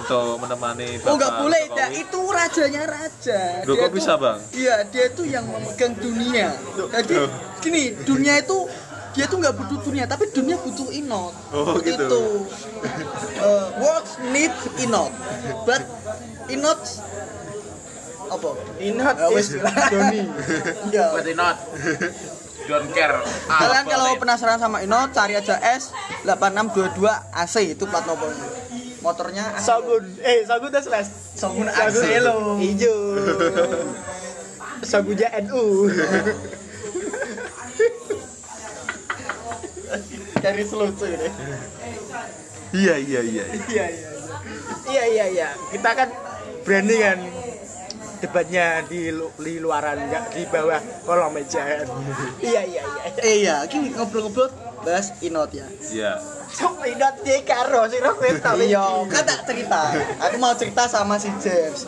[0.00, 1.62] untuk menemani Bapak Oh nggak boleh.
[1.76, 1.90] Dak.
[1.94, 3.40] itu rajanya raja.
[3.68, 4.38] Loh, Dia kok bisa, Bang?
[4.56, 6.48] Iya, dia itu yang memegang dunia.
[6.76, 7.30] Jadi Loh.
[7.60, 8.66] gini, dunia itu
[9.10, 11.34] dia tuh nggak butuh dunia, tapi dunia butuh inot.
[11.50, 11.98] Oh, gitu.
[12.06, 12.22] Itu
[13.42, 15.12] uh, world need inot,
[15.66, 15.82] but
[16.46, 16.80] inot
[18.30, 18.50] apa?
[18.78, 19.48] Inot Ah, is wes.
[19.90, 20.22] Doni.
[20.88, 21.04] Iya.
[21.12, 21.56] Berarti not.
[22.62, 23.18] Don't care.
[23.44, 25.90] Kalian Apa kalau penasaran sama Inot, cari aja S
[26.22, 27.02] 8622
[27.32, 28.46] AC itu plat nomornya.
[29.00, 29.64] Motornya AC.
[29.64, 31.12] Sogun, eh Sogun udah selesai.
[31.34, 32.56] Sogun AC lo.
[32.58, 32.94] Ijo.
[34.82, 35.90] Sogunnya NU.
[40.40, 41.28] Dari selucu ini.
[42.70, 43.44] Iya iya iya.
[43.66, 44.10] Iya iya iya.
[44.86, 45.48] Iya iya iya.
[45.68, 46.08] Kita kan
[46.62, 47.18] berani kan
[48.20, 51.64] debatnya di, lu- di luaran nggak di bawah kolong meja.
[52.38, 52.82] Iya iya iya.
[53.18, 54.48] Eh iya, ini ngobrol-ngobrol
[54.80, 55.66] bahas Inot ya.
[55.88, 56.20] Iya.
[56.50, 58.28] Sok ingat dia karo sih lo kowe
[58.60, 59.94] Iya, kan tak cerita.
[60.20, 61.86] Aku mau cerita sama si James.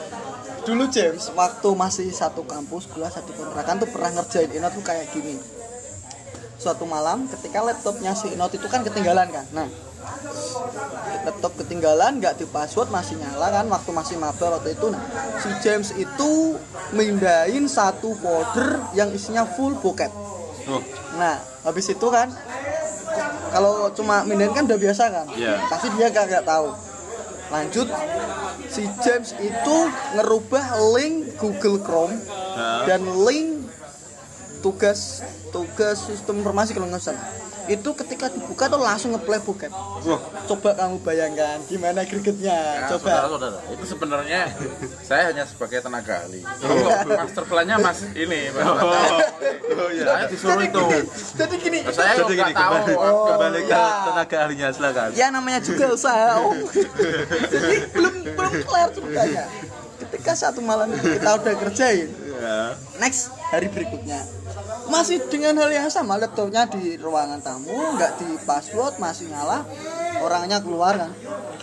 [0.62, 5.10] Dulu James, waktu masih satu kampus, gua satu kontrakan tuh pernah ngerjain Inot tuh kayak
[5.10, 5.34] gini.
[6.54, 9.42] Suatu malam ketika laptopnya si Inot itu kan ketinggalan kan.
[9.50, 9.66] Nah,
[11.22, 15.02] laptop ketinggalan nggak di password masih nyala kan waktu masih maba waktu itu nah
[15.38, 16.58] si James itu
[16.90, 20.10] mindahin satu folder yang isinya full bokep
[20.62, 20.78] Oh,
[21.18, 22.30] Nah, habis itu kan
[23.50, 25.26] kalau cuma mindahin kan udah biasa kan.
[25.34, 25.58] Iya.
[25.66, 26.70] Pasti dia gak, gak tahu.
[27.50, 27.90] Lanjut
[28.70, 29.76] si James itu
[30.14, 32.14] ngerubah link Google Chrome
[32.52, 32.84] Nah.
[32.86, 33.64] dan link
[34.62, 37.26] tugas tugas sistem informasi kalau nggak salah.
[37.64, 42.58] Itu ketika dibuka tuh langsung ngeplay wah, Coba kamu bayangkan gimana gregetnya.
[42.80, 43.30] Nah, Coba.
[43.30, 44.40] saudara-saudara, itu sebenarnya
[45.08, 46.42] saya hanya sebagai tenaga ahli.
[46.42, 48.66] Kalau master plan-nya Mas ini, Mas.
[48.66, 50.04] oh iya.
[50.04, 50.84] Saya disuruh itu.
[51.34, 52.72] Jadi gini, Saya Jadi nggak gini tahu.
[52.74, 53.84] kembali, Oh, kembali ke iya.
[54.04, 55.08] tenaga ahlinya silakan.
[55.12, 56.56] ya namanya juga usaha om
[57.52, 59.44] jadi belum belum kelar ceritanya
[59.98, 62.08] ketika satu malam kita udah kerjain
[62.42, 62.74] Ya.
[62.98, 64.18] next hari berikutnya
[64.92, 69.64] masih dengan hal yang sama laptopnya di ruangan tamu nggak di password masih nyala
[70.20, 71.10] orangnya keluar kan.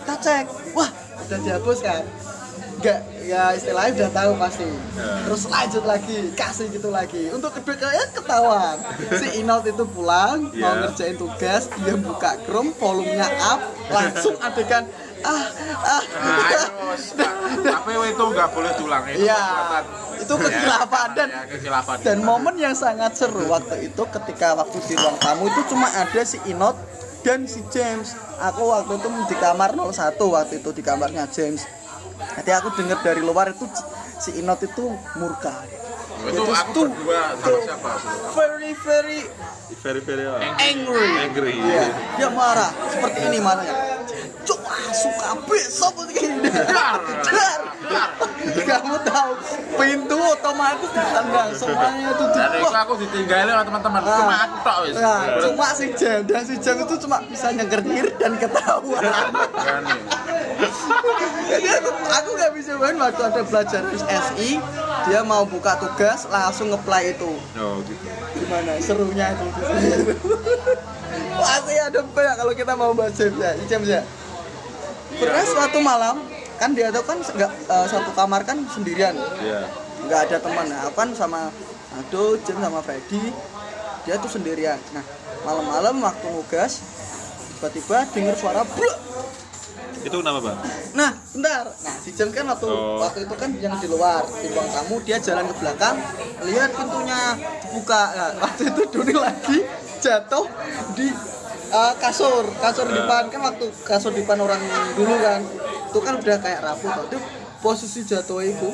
[0.02, 0.90] Kita cek wah
[1.30, 2.02] udah dihapus kan?
[2.82, 4.66] Nggak ya istilahnya udah tahu pasti.
[4.98, 7.30] Terus lanjut lagi kasih gitu lagi.
[7.30, 8.76] Untuk kedua kalinya ketahuan.
[9.14, 10.90] Si Inot itu pulang mau Iya.
[10.90, 13.60] ngerjain tugas dia buka Chrome volumenya up
[13.94, 14.90] langsung adegan
[15.22, 15.44] ah
[15.84, 16.02] ah
[17.60, 19.84] tapi itu nggak boleh diulang itu Iya, perbuatan.
[20.20, 21.96] itu kekilafan dan Ya, kekilafan.
[22.00, 26.22] dan momen yang sangat seru waktu itu ketika waktu di ruang tamu itu cuma ada
[26.22, 26.76] si Inot
[27.20, 28.16] dan si James.
[28.40, 31.64] Aku waktu itu di kamar 01 waktu itu di kamarnya James.
[32.36, 33.64] Jadi aku dengar dari luar itu
[34.16, 35.52] si Inot itu murka.
[36.28, 37.90] Itu aku tuh berdua sama siapa?
[38.36, 39.20] very very
[39.80, 40.36] Very very oh.
[40.60, 41.08] angry.
[41.24, 41.54] angry.
[41.56, 41.88] Iya,
[42.20, 44.04] dia marah seperti ini marahnya.
[44.44, 46.52] Coba suka besok begini.
[47.24, 48.10] Dar, dar.
[48.60, 49.30] Kamu tahu
[49.80, 54.02] pintu otomatis ditendang semuanya itu Dan itu aku ditinggalin sama teman-teman.
[54.04, 54.18] Nah.
[54.20, 54.94] Cuma aku tok wis.
[55.00, 57.80] Nah, cuma si Jam dan si Jam itu cuma bisa nyengir
[58.20, 59.00] dan ketawa.
[61.50, 64.60] Jadi aku, aku gak bisa main waktu ada belajar SI,
[65.08, 67.30] dia mau buka tugas langsung ngeplay itu.
[67.58, 68.04] Oh gitu.
[68.38, 69.46] Gimana serunya itu?
[71.40, 74.02] Pasti ada banyak kalau kita mau bahas James ya, James ya.
[75.10, 76.16] Pernah suatu malam
[76.60, 79.64] kan dia tuh kan nggak eh, satu kamar kan sendirian, Iya.
[80.06, 80.68] nggak ada teman.
[80.68, 81.48] Nah, aku kan sama
[81.96, 83.32] Ado, James sama Freddy,
[84.04, 84.78] dia tuh sendirian.
[84.92, 85.02] Nah
[85.40, 86.84] malam-malam waktu nugas
[87.56, 88.96] tiba-tiba dengar suara bluk
[90.00, 90.58] Itu kenapa bang?
[90.96, 91.64] Nah, bentar.
[91.68, 92.98] Nah, si Jam kan waktu Oh.
[93.00, 95.96] waktu itu kan yang di luar, di ruang tamu, dia jalan ke belakang,
[96.48, 97.20] lihat pintunya
[97.60, 98.02] dibuka.
[98.16, 99.58] Nah, waktu itu Doni lagi
[100.00, 100.46] jatuh
[100.96, 101.12] di
[101.70, 104.60] uh, kasur, kasur di depan kan waktu kasur di depan orang
[104.96, 105.40] dulu kan,
[105.92, 106.92] itu kan udah kayak rapuh.
[107.12, 107.18] Itu
[107.60, 108.70] posisi jatuh itu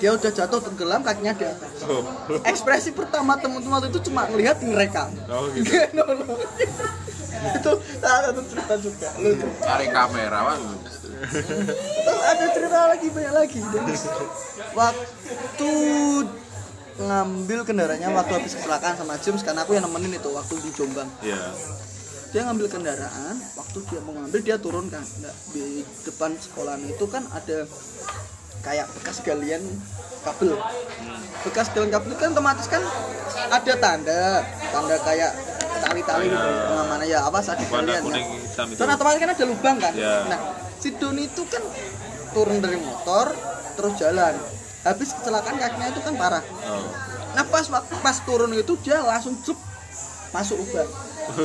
[0.00, 1.84] dia udah jatuh tenggelam kakinya di atas.
[1.84, 2.00] Oh.
[2.48, 5.12] Ekspresi pertama teman-teman itu cuma ngelihat ngerekam.
[5.28, 5.68] Oh, gitu.
[7.56, 7.72] Itu
[8.02, 9.08] salah satu cerita juga.
[9.20, 9.48] Lucu.
[9.60, 10.62] Cari kamera, Bang.
[12.04, 13.58] Terus ada cerita lagi banyak lagi.
[14.72, 15.72] Waktu
[17.00, 21.08] ngambil kendaraannya waktu habis kecelakaan sama James karena aku yang nemenin itu waktu di Jombang.
[21.24, 21.40] Ya
[22.30, 25.02] dia ngambil kendaraan waktu dia mau ngambil dia turun kan.
[25.02, 27.66] Nggak, di depan sekolahan itu kan ada
[28.62, 29.62] kayak bekas galian
[30.22, 30.54] kabel.
[31.42, 32.82] Bekas galian kabel itu kan otomatis kan
[33.50, 34.46] ada tanda.
[34.70, 35.32] Tanda kayak
[35.78, 38.40] tali-tali gitu Kayak pengamannya ya warna galian kuning ya.
[38.42, 39.92] hitam itu dan otomatis kan ada lubang kan?
[39.94, 40.14] Ya.
[40.26, 40.40] nah
[40.80, 41.62] si Doni itu kan
[42.34, 43.26] turun dari motor
[43.78, 44.34] terus jalan.
[44.80, 46.42] Habis kecelakaan kakinya itu kan parah.
[46.66, 46.88] Oh.
[47.36, 47.68] nah pas
[48.02, 49.58] pas turun itu dia langsung cep
[50.34, 50.88] masuk lubang.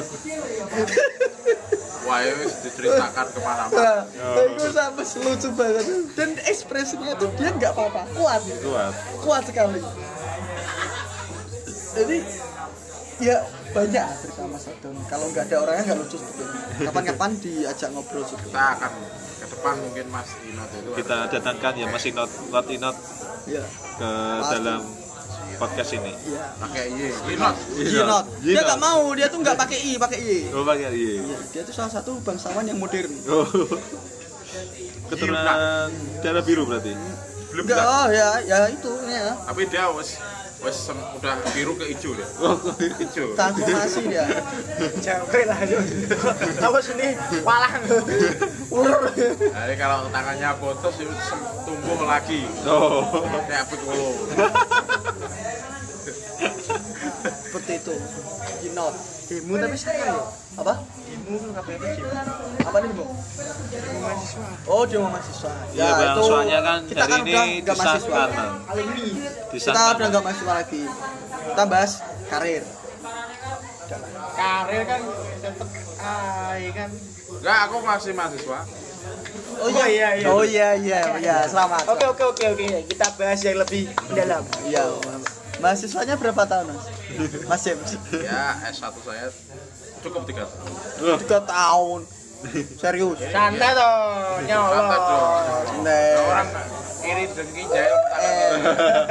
[2.06, 4.06] Wah, ya wis diceritakan ke mana-mana.
[4.06, 5.86] Nah, itu sampai lucu banget.
[6.14, 8.42] Dan ekspresinya itu dia nggak apa-apa kuat.
[8.62, 8.94] Kuat.
[9.26, 9.82] Kuat sekali.
[11.98, 12.18] Jadi
[13.20, 13.38] ya
[13.72, 14.08] banyak.
[14.22, 18.44] Cerita Mas Adon kalau nggak ada orangnya nggak lucu seperti ini kapan-kapan diajak ngobrol juga
[18.48, 18.92] Kita akan
[19.36, 20.90] ke depan mungkin Mas Inot itu.
[21.00, 22.96] Kita datangkan ya masih not not inot.
[23.46, 23.64] Ya.
[23.96, 24.10] Ke
[24.58, 24.82] dalam
[25.56, 26.12] podcast ini.
[26.28, 27.04] Iya pakai Y.
[27.36, 27.56] Inot.
[27.80, 28.26] Yinot.
[28.44, 29.04] dia nggak mau.
[29.16, 30.38] Dia tuh nggak pakai i pakai i.
[30.52, 33.12] Oh pakai iya Iya, dia tuh salah satu bangsawan yang modern.
[33.32, 33.48] Oh.
[35.12, 35.92] keturunan
[36.24, 36.94] darah biru berarti?
[37.54, 39.38] Belum enggak oh ya ya itu ya.
[39.48, 40.18] Tapi dia wis
[40.68, 42.26] sem- udah biru ke hijau dia.
[42.40, 43.28] oh Hijau.
[43.34, 44.24] transformasi dia
[44.98, 45.76] Jangkrik lah aja.
[46.56, 47.82] Tahu sini walang.
[48.70, 52.48] ulur Jadi kalau tangannya putus itu sem- tumbuh lagi.
[52.64, 53.04] oh
[53.44, 54.08] Kayak piccolo.
[57.56, 57.96] seperti itu
[58.68, 58.94] Yinot
[59.32, 60.16] demo tapi sayang ya
[60.60, 60.74] apa
[61.08, 62.68] Demo kan apa demo?
[62.68, 63.06] apa nih bu
[63.72, 64.48] Demo mahasiswa.
[64.68, 68.24] oh demo mahasiswa Iya, Bang, soalnya kan kita kan ini udah nggak mahasiswa.
[68.68, 69.08] Alumni.
[69.56, 70.84] kita udah nggak mahasiswa lagi
[71.48, 71.92] kita bahas
[72.28, 72.64] karir
[74.36, 75.02] Karir kan
[75.40, 75.68] tetep
[76.04, 76.90] ah iya kan.
[77.40, 78.60] Enggak, aku masih mahasiswa.
[79.64, 80.28] oh iya, iya, iya.
[80.28, 82.68] oh iya iya iya selamat Oke oke oke oke.
[82.92, 84.44] Kita bahas yang lebih mendalam.
[84.68, 84.84] iya
[85.58, 86.86] mahasiswanya berapa tahun mas
[87.46, 89.28] mas James Ya, S1 saya
[90.02, 91.18] cukup tiga tahun.
[91.20, 92.00] tiga tahun
[92.76, 94.86] serius Santai toh, nyolong.
[94.86, 95.82] Santai dong.
[95.82, 96.14] Nih.
[96.22, 96.48] Orang
[96.96, 98.50] kiri dengki jaya eh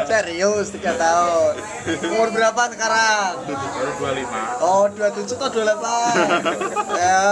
[0.05, 1.55] serius tiga tahun
[2.05, 4.63] umur berapa sekarang baru 25.
[4.63, 7.27] oh 27 atau 28 ya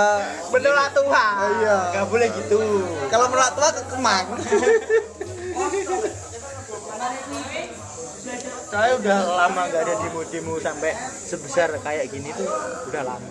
[0.51, 1.27] Menolak tua.
[1.57, 1.77] Iya.
[1.93, 2.59] Gak boleh gitu.
[3.07, 4.27] kalau menolak tua ke Kemang
[8.73, 12.49] Saya udah lama gak ada demo-demo sampai sebesar kayak gini tuh
[12.89, 13.29] udah lama.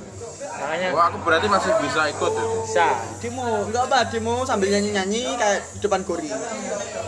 [0.61, 2.45] Makanya Wah, aku berarti masih bisa ikut ya.
[2.61, 2.87] bisa.
[3.17, 6.29] demo enggak apa demo sambil nyanyi nyanyi kayak di depan gori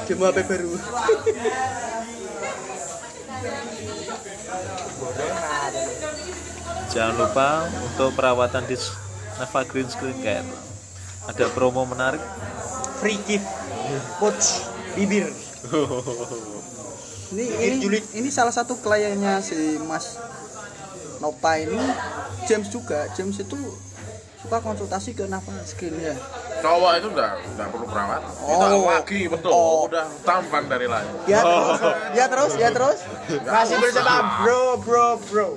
[0.10, 0.74] demo HP baru
[6.94, 8.74] jangan lupa untuk perawatan di
[9.38, 10.46] Nava Green Screen Care
[11.30, 12.22] ada promo menarik
[13.04, 13.44] Free gift.
[14.16, 14.64] Coach
[14.96, 15.28] bibir.
[17.32, 20.20] ini ini ini salah satu kliennya si Mas
[21.24, 21.80] Nopa ini.
[22.44, 23.08] James juga.
[23.16, 23.56] James itu
[24.44, 26.12] suka konsultasi ke Nafa Screen ya.
[26.60, 28.22] Cowok itu udah udah perlu perawat.
[28.44, 28.48] Oh.
[28.52, 29.88] Kita lagi betul, Oh.
[29.88, 31.08] udah tampang dari lahir.
[31.32, 31.80] ya terus
[32.12, 33.00] ya terus ya terus.
[33.48, 35.48] Masih bersama bro bro bro.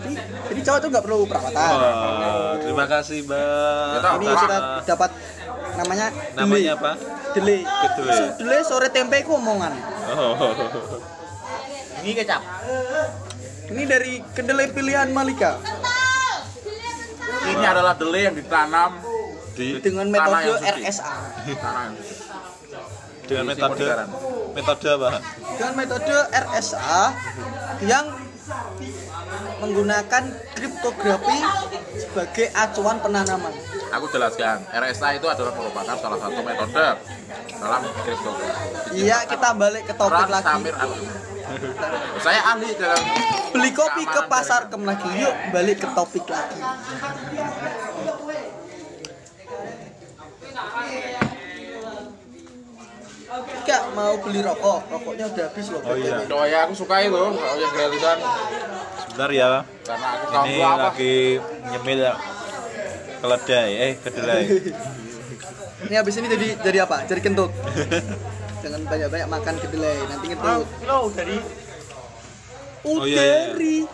[0.00, 0.14] jadi,
[0.48, 1.56] jadi cowok tuh nggak perlu perawatan.
[1.60, 4.56] Wah, terima kasih bang Kita ini kita
[4.88, 5.10] dapat
[5.78, 6.92] namanya namanya apa.
[7.30, 9.70] So, delay sore tempe ku omongan
[10.10, 10.50] oh.
[12.00, 12.40] Ini kecap.
[13.70, 15.60] ini dari kedelai pilihan Malika
[17.44, 18.98] Ini adalah delay yang ditanam
[19.54, 20.56] di dengan metode.
[20.58, 21.12] RSA
[21.60, 22.24] tanah yang suci.
[23.28, 23.84] dengan metode
[24.56, 25.08] metode apa
[25.54, 26.98] dengan metode RSA
[27.84, 28.06] yang
[29.60, 30.22] menggunakan
[30.56, 31.38] kriptografi
[31.96, 33.52] sebagai acuan penanaman.
[33.90, 36.86] Aku jelaskan, RSA itu adalah merupakan salah satu metode
[37.60, 38.96] dalam kriptografi.
[38.96, 40.46] Iya, kita balik ke topik Trans lagi.
[40.46, 40.74] Samir.
[42.22, 43.02] Saya ahli dalam
[43.50, 45.10] Beli kopi ke pasar kem lagi.
[45.18, 46.58] Yuk, balik ke topik lagi.
[53.62, 55.82] Kak mau beli rokok, rokoknya udah habis loh.
[55.86, 56.26] Oh iya.
[56.26, 58.18] Oh ya, aku suka itu kalau yang gratisan
[59.06, 59.48] sebentar ya
[59.86, 60.78] karena aku tahu ini apa.
[60.90, 61.14] lagi
[61.70, 62.00] nyemil
[63.20, 64.44] keledai eh kedelai
[65.90, 67.08] Ini habis ini jadi jadi apa?
[67.08, 67.50] Jadi kentut.
[68.62, 70.66] Jangan banyak-banyak makan kedelai, nanti kentut.
[70.84, 71.38] Lo dari
[72.80, 73.84] Oh, iya, iya.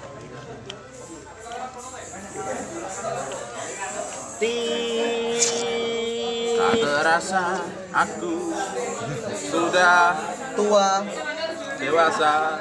[6.57, 7.45] Tak terasa
[7.91, 8.35] aku
[9.51, 10.17] sudah
[10.57, 11.05] tua.
[11.77, 12.57] dewasa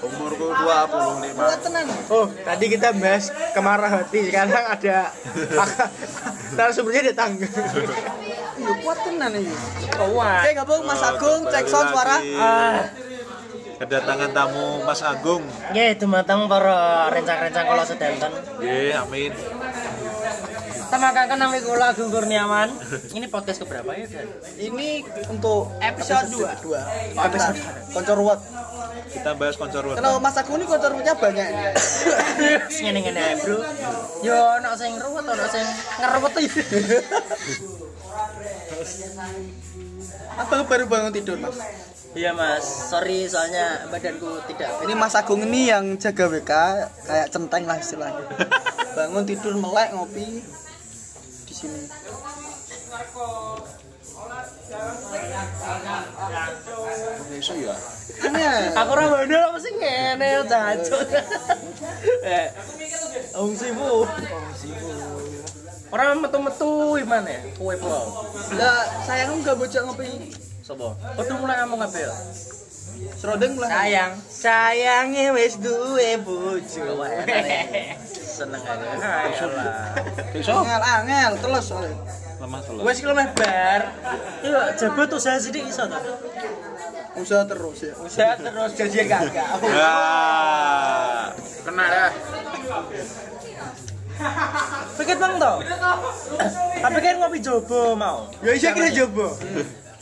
[0.00, 1.86] umurku 25 Kuat tenan.
[2.08, 5.12] Oh, tadi kita bahas kemarah hati, sekarang ada
[6.56, 7.36] narasumbernya datang.
[7.36, 9.52] Iya, kuat tenan ini.
[10.00, 10.40] Oh, wah.
[10.40, 12.16] Oke, gabung Mas Oh, Agung, cek sound suara.
[12.40, 12.80] Ah,
[13.76, 15.44] kedatangan tamu Mas Agung.
[15.76, 18.32] Nggih, dumateng para rencang-rencang kula sedanten.
[18.56, 19.32] Nggih, amin.
[20.86, 22.70] Temakaken nami kula Agung Kurniawan.
[23.10, 24.30] Ini podcast keberapa ya, Dan?
[24.54, 25.02] Ini
[25.34, 26.54] untuk Episode dua.
[26.54, 26.80] kedua.
[27.26, 27.58] Episode
[27.90, 28.40] konco ruwet.
[29.10, 29.98] Kita bahas konco ruwet.
[29.98, 31.64] Kalau Mas Agung ini konco ruwetnya banyak ini.
[32.86, 33.58] Ngene-ngene ae, Bro.
[34.22, 35.66] Yo ono sing ruwet, ono sing
[35.98, 36.44] ngerweti.
[40.36, 41.58] Abang baru bangun tidur, Mas.
[42.16, 42.64] Iya, Mas.
[42.64, 46.52] Sorry soalnya badanku tidak Ini Mas Agung ini yang jaga WK
[47.10, 48.24] kayak centeng lah istilahnya.
[48.96, 50.40] Bangun tidur melek ngopi
[51.56, 51.80] sini.
[57.32, 57.76] Besok ya.
[58.76, 61.00] Aku ora bener apa sih ngene jancuk.
[62.20, 62.46] Eh.
[63.32, 64.04] Wong sibuk.
[64.04, 64.96] Wong sibuk.
[65.88, 67.40] Ora metu-metu gimana ya?
[67.56, 67.96] Kowe po.
[68.58, 70.34] Lah sayang enggak bocah ngopi.
[70.60, 70.98] Sopo?
[71.16, 72.12] Kudu mulai ngomong apa ya?
[73.16, 73.70] Serodeng mulai.
[73.70, 77.06] Sayang, sayangnya wis duwe bojo.
[78.36, 78.44] Ya.
[78.44, 78.86] Seneng aja.
[79.00, 79.96] Ayolah.
[80.36, 81.66] Besok Angel, angel, terus.
[82.36, 82.82] Lemah telur.
[82.84, 83.82] Wes kilo meh bar.
[84.44, 85.98] Yo jebut usaha sithik iso to.
[87.16, 87.92] Usaha terus ya.
[87.96, 89.32] Usaha terus janji gagal.
[89.72, 89.96] Ya.
[91.64, 92.06] kena ya.
[95.00, 95.52] Pikir bang to.
[96.76, 98.28] Tapi kan ngopi jobo mau.
[98.44, 99.28] Ya iya kira coba.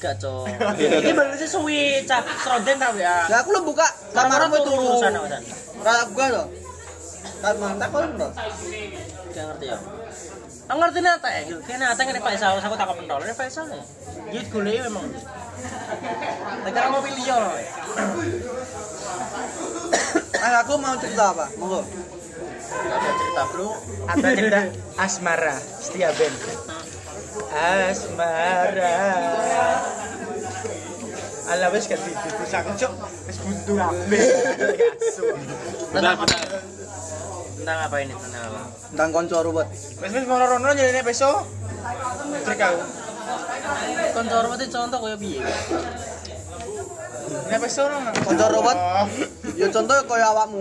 [0.03, 0.45] Gak cok.
[0.75, 3.31] Ini baru sih suwi cah seroden tau ya.
[3.31, 4.71] Lah aku lo buka kamarmu itu.
[4.75, 5.43] urusan urusan.
[5.87, 6.64] Ra gua loh.
[7.45, 8.09] Tak mantap bro.
[9.37, 9.77] Gak ngerti ya.
[10.65, 13.85] Aku ngerti nih Faisal, aku tak ini Faisal ya.
[14.49, 15.05] Golek memang.
[16.65, 17.41] Ngopi liya.
[20.45, 21.49] Ah, aku mau cerita apa?
[21.57, 21.81] Monggo.
[22.69, 23.73] Ada cerita bro.
[24.13, 24.61] Ada cerita
[25.01, 26.37] asmara setia band
[27.55, 28.99] asmara
[31.51, 32.93] ala wis gak dipisah cok
[33.27, 34.27] wis buntu kabeh
[35.95, 36.74] Bentar, bentar.
[37.65, 38.13] Tentang apa ini?
[38.13, 38.61] Tentang apa?
[38.93, 41.49] Tentang konco wis wis ngono rono jadi besok
[42.45, 42.85] trek aku
[44.13, 45.41] Konco hormati contoh kaya piye?
[47.49, 48.77] nek besok rono Konco ruwet.
[49.57, 50.61] Ya contoh kaya awakmu.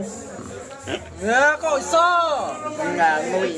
[1.19, 2.07] Ya kok iso?
[2.71, 3.51] Enggak, ngui.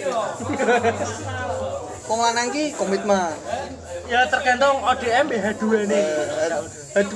[2.09, 3.29] Wong lanang ki komitmen.
[4.09, 6.05] Ya tergantung ODM BH2 nih.
[6.97, 7.13] H2,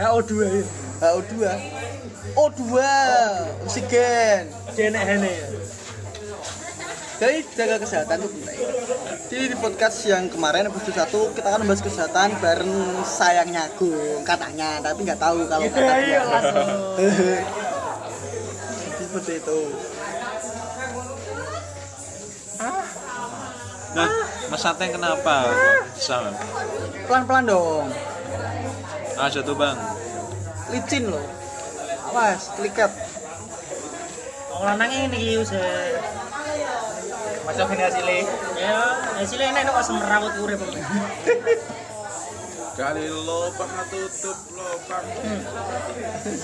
[0.00, 0.64] HO2 ya.
[1.12, 1.32] HO2.
[2.40, 2.62] O2,
[3.68, 4.61] oksigen.
[4.72, 5.32] Jenek hene.
[7.22, 8.58] Jadi jaga kesehatan itu penting.
[9.30, 12.74] Jadi di podcast yang kemarin episode 1 kita akan membahas kesehatan bareng
[13.06, 16.20] sayangnya Agung katanya, tapi nggak tahu kalau kata dia.
[16.98, 17.40] Iya
[19.12, 19.58] seperti itu.
[23.92, 24.08] Nah,
[24.48, 25.52] Mas Ateng kenapa?
[26.00, 26.32] Sama.
[27.04, 27.86] Pelan-pelan dong.
[29.20, 29.76] Aja tuh bang.
[30.72, 31.20] Licin loh.
[32.08, 32.88] Awas, kliket.
[34.52, 35.52] Wong lanang ini iki wis.
[37.42, 38.22] masuk gini hasilnya
[38.54, 38.80] Ya,
[39.18, 40.60] hasilnya enak kok semerawut urip.
[42.78, 45.04] Kali lubang tutup lubang.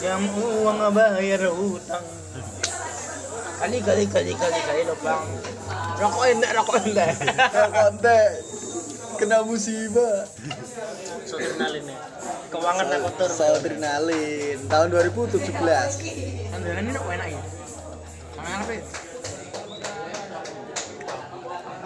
[0.01, 2.05] jam uang bayar utang
[3.59, 5.25] kali kali kali kali kali lubang
[5.99, 7.11] rokok enggak rokok enggak
[7.75, 8.31] Kontek.
[9.19, 10.31] Kena musibah.
[11.27, 11.99] So adrenalin ya.
[12.55, 13.31] Keuangan tak kotor.
[13.59, 15.43] Adrenalin tahun 2017.
[16.55, 17.58] Andalan ini kok enak ya
[18.49, 18.77] ngarepe.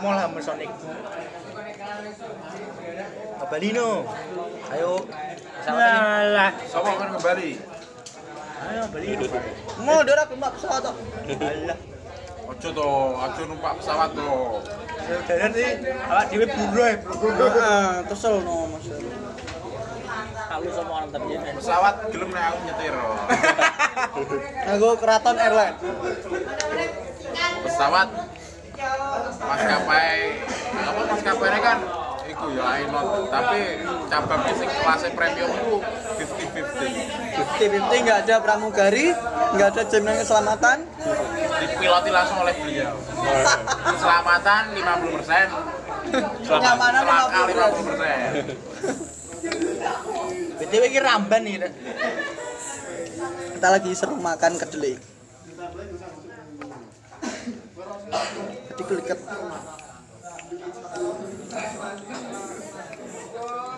[0.02, 0.70] Mola mesonik.
[3.42, 3.88] Abalino.
[4.74, 4.92] Ayo.
[5.62, 6.46] Lala.
[6.66, 7.50] Sopo kan kembali?
[8.62, 9.14] Ayo beli.
[9.82, 10.94] Mau dora ke mbak pesawat toh.
[11.38, 11.78] Allah.
[12.42, 14.58] Ojo toh, ojo numpak pesawat toh.
[15.26, 15.70] Jangan sih,
[16.06, 16.94] awak dhewe buruh.
[16.94, 19.21] Heeh, tesel no maksudnya.
[20.52, 21.56] Halu sama orang men.
[21.56, 22.92] Pesawat gelem nek aku nyetir.
[24.76, 25.76] Aku Keraton Airline.
[27.64, 28.08] Pesawat
[29.40, 30.42] maskapai
[30.72, 31.78] apa maskapai ini kan
[32.28, 33.60] iku ya Ainot tapi
[34.10, 35.74] cabangnya sing kelasnya premium itu
[36.20, 39.14] 50-50 50-50 nggak ada pramugari,
[39.54, 40.78] nggak ada jaminan keselamatan.
[41.62, 42.94] dipiloti langsung oleh beliau
[43.94, 45.48] keselamatan 50%
[46.42, 49.14] Kenyamanan celaka 50%.
[49.14, 49.21] 50%
[50.72, 51.68] BTW iki ramban nih.
[53.60, 54.96] Kita lagi seru makan kedelai.
[58.72, 59.20] Jadi kliket.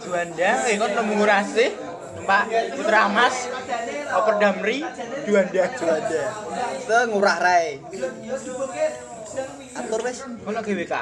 [0.06, 1.66] Juanda eh kok nemu ngurasi
[2.14, 2.42] numpak
[2.78, 3.50] Putra Mas
[4.14, 4.86] Oper Damri
[5.26, 6.24] Juanda Juanda.
[6.78, 7.82] Kita ngurah rai.
[9.82, 10.22] Atur wes.
[10.22, 10.94] Kalau GWK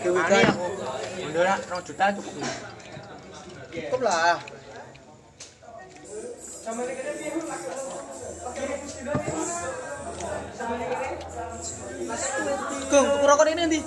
[0.00, 0.32] GWK.
[1.28, 2.79] Mundur 2 juta cukup
[3.70, 4.42] Cukup lah.
[12.90, 13.80] Gung, tuku rokok ini nanti.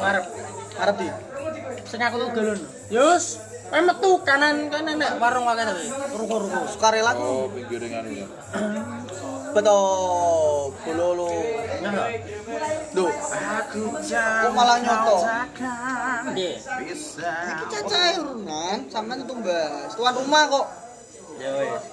[0.00, 0.24] Ngarep.
[0.78, 1.08] Arep di.
[1.84, 2.60] Sing aku tuh galon.
[2.88, 3.24] Yus,
[3.68, 5.88] kowe metu kanan kanan nek warung wae tadi.
[6.16, 6.60] Ruko-ruko.
[6.72, 7.24] Sukarela ku.
[7.24, 8.24] Oh, pinggir ini.
[9.54, 10.74] Betul.
[11.78, 12.10] Ya enggak?
[12.92, 15.16] Duh, kok malah nyoto.
[16.34, 16.52] Piye?
[16.58, 19.94] Iki cacahe urunan, sampean tumbas.
[19.94, 20.66] Tuan rumah kok.
[21.38, 21.84] Ya wis.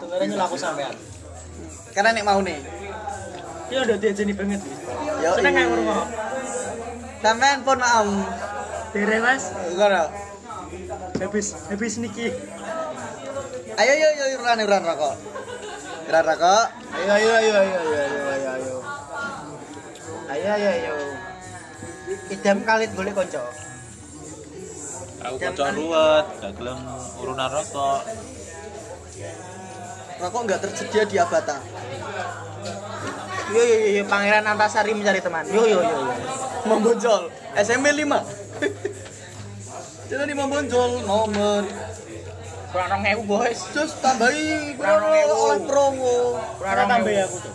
[0.00, 0.94] Tunggu nyelaku sampean.
[1.92, 2.58] Karena nek mau nih.
[3.68, 4.60] Iya udah diajeni banget.
[5.20, 5.30] Yo.
[5.36, 6.06] Seneng aku rumah.
[7.20, 8.08] Sampean pun am.
[8.92, 10.04] Dere Mas, Ngono.
[11.20, 12.28] habis habis niki.
[13.72, 15.14] Ayo yo yo urunan urunan rokok.
[16.04, 16.66] Urunan rokok.
[16.92, 18.76] Ayo ayo ayo ayo ayo ayo ayo ayo.
[20.28, 20.94] Ayo ayo ayo.
[22.28, 23.40] Idam kalit boleh konco.
[25.22, 26.78] Aku kocok ruwet, gak gelem
[27.22, 28.02] urunan rokok.
[30.20, 31.56] Rokok nggak tersedia di Abata.
[33.52, 35.48] Yo yo yo yo Pangeran Antasari mencari teman.
[35.48, 36.12] Yo yo yo yo.
[36.68, 37.32] Membonjol.
[37.56, 38.04] SMP 5.
[40.12, 41.64] Jadi di membonjol nomor
[42.72, 43.60] Kurang rong ewu boys.
[43.76, 45.36] Terus tambahi Kurang promo ewu.
[45.44, 46.16] oleh promo.
[46.56, 47.54] Kurang tambah aku tuh.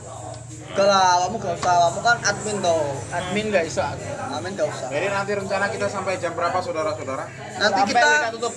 [0.78, 2.86] Gak lah, kamu gak usah, kamu kan admin toh.
[3.09, 3.82] Admin gak iso.
[3.82, 4.88] Admin gak usah.
[4.93, 7.26] Jadi nanti rencana kita sampai jam berapa saudara-saudara?
[7.57, 8.53] Nanti kita kita tutup.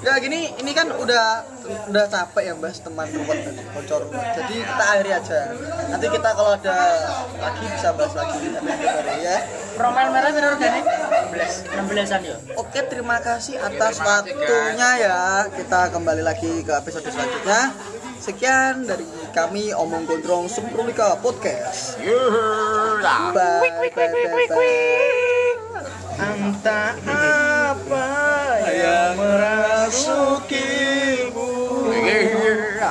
[0.00, 1.44] Ya gini, ini kan udah
[1.90, 4.02] udah capek ya bahas teman ruwet dan bocor.
[4.10, 5.40] Jadi kita akhiri aja.
[5.90, 6.76] Nanti kita kalau ada
[7.38, 8.38] lagi bisa bahas lagi
[9.22, 9.36] ya.
[9.78, 10.84] Promil merah bener organik.
[11.30, 12.36] 16 16-an yo.
[12.58, 15.18] Oke, terima kasih atas waktunya ya.
[15.48, 17.70] Kita kembali lagi ke episode selanjutnya.
[18.20, 21.96] Sekian dari kami Omong Gondrong Semprulika Podcast.
[21.96, 25.56] Bye, bye, bye, bye.
[26.20, 28.08] Entah apa
[28.68, 30.60] yang merasukimu.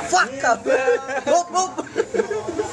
[0.10, 0.98] Fuck kabeh.
[1.30, 2.66] Go.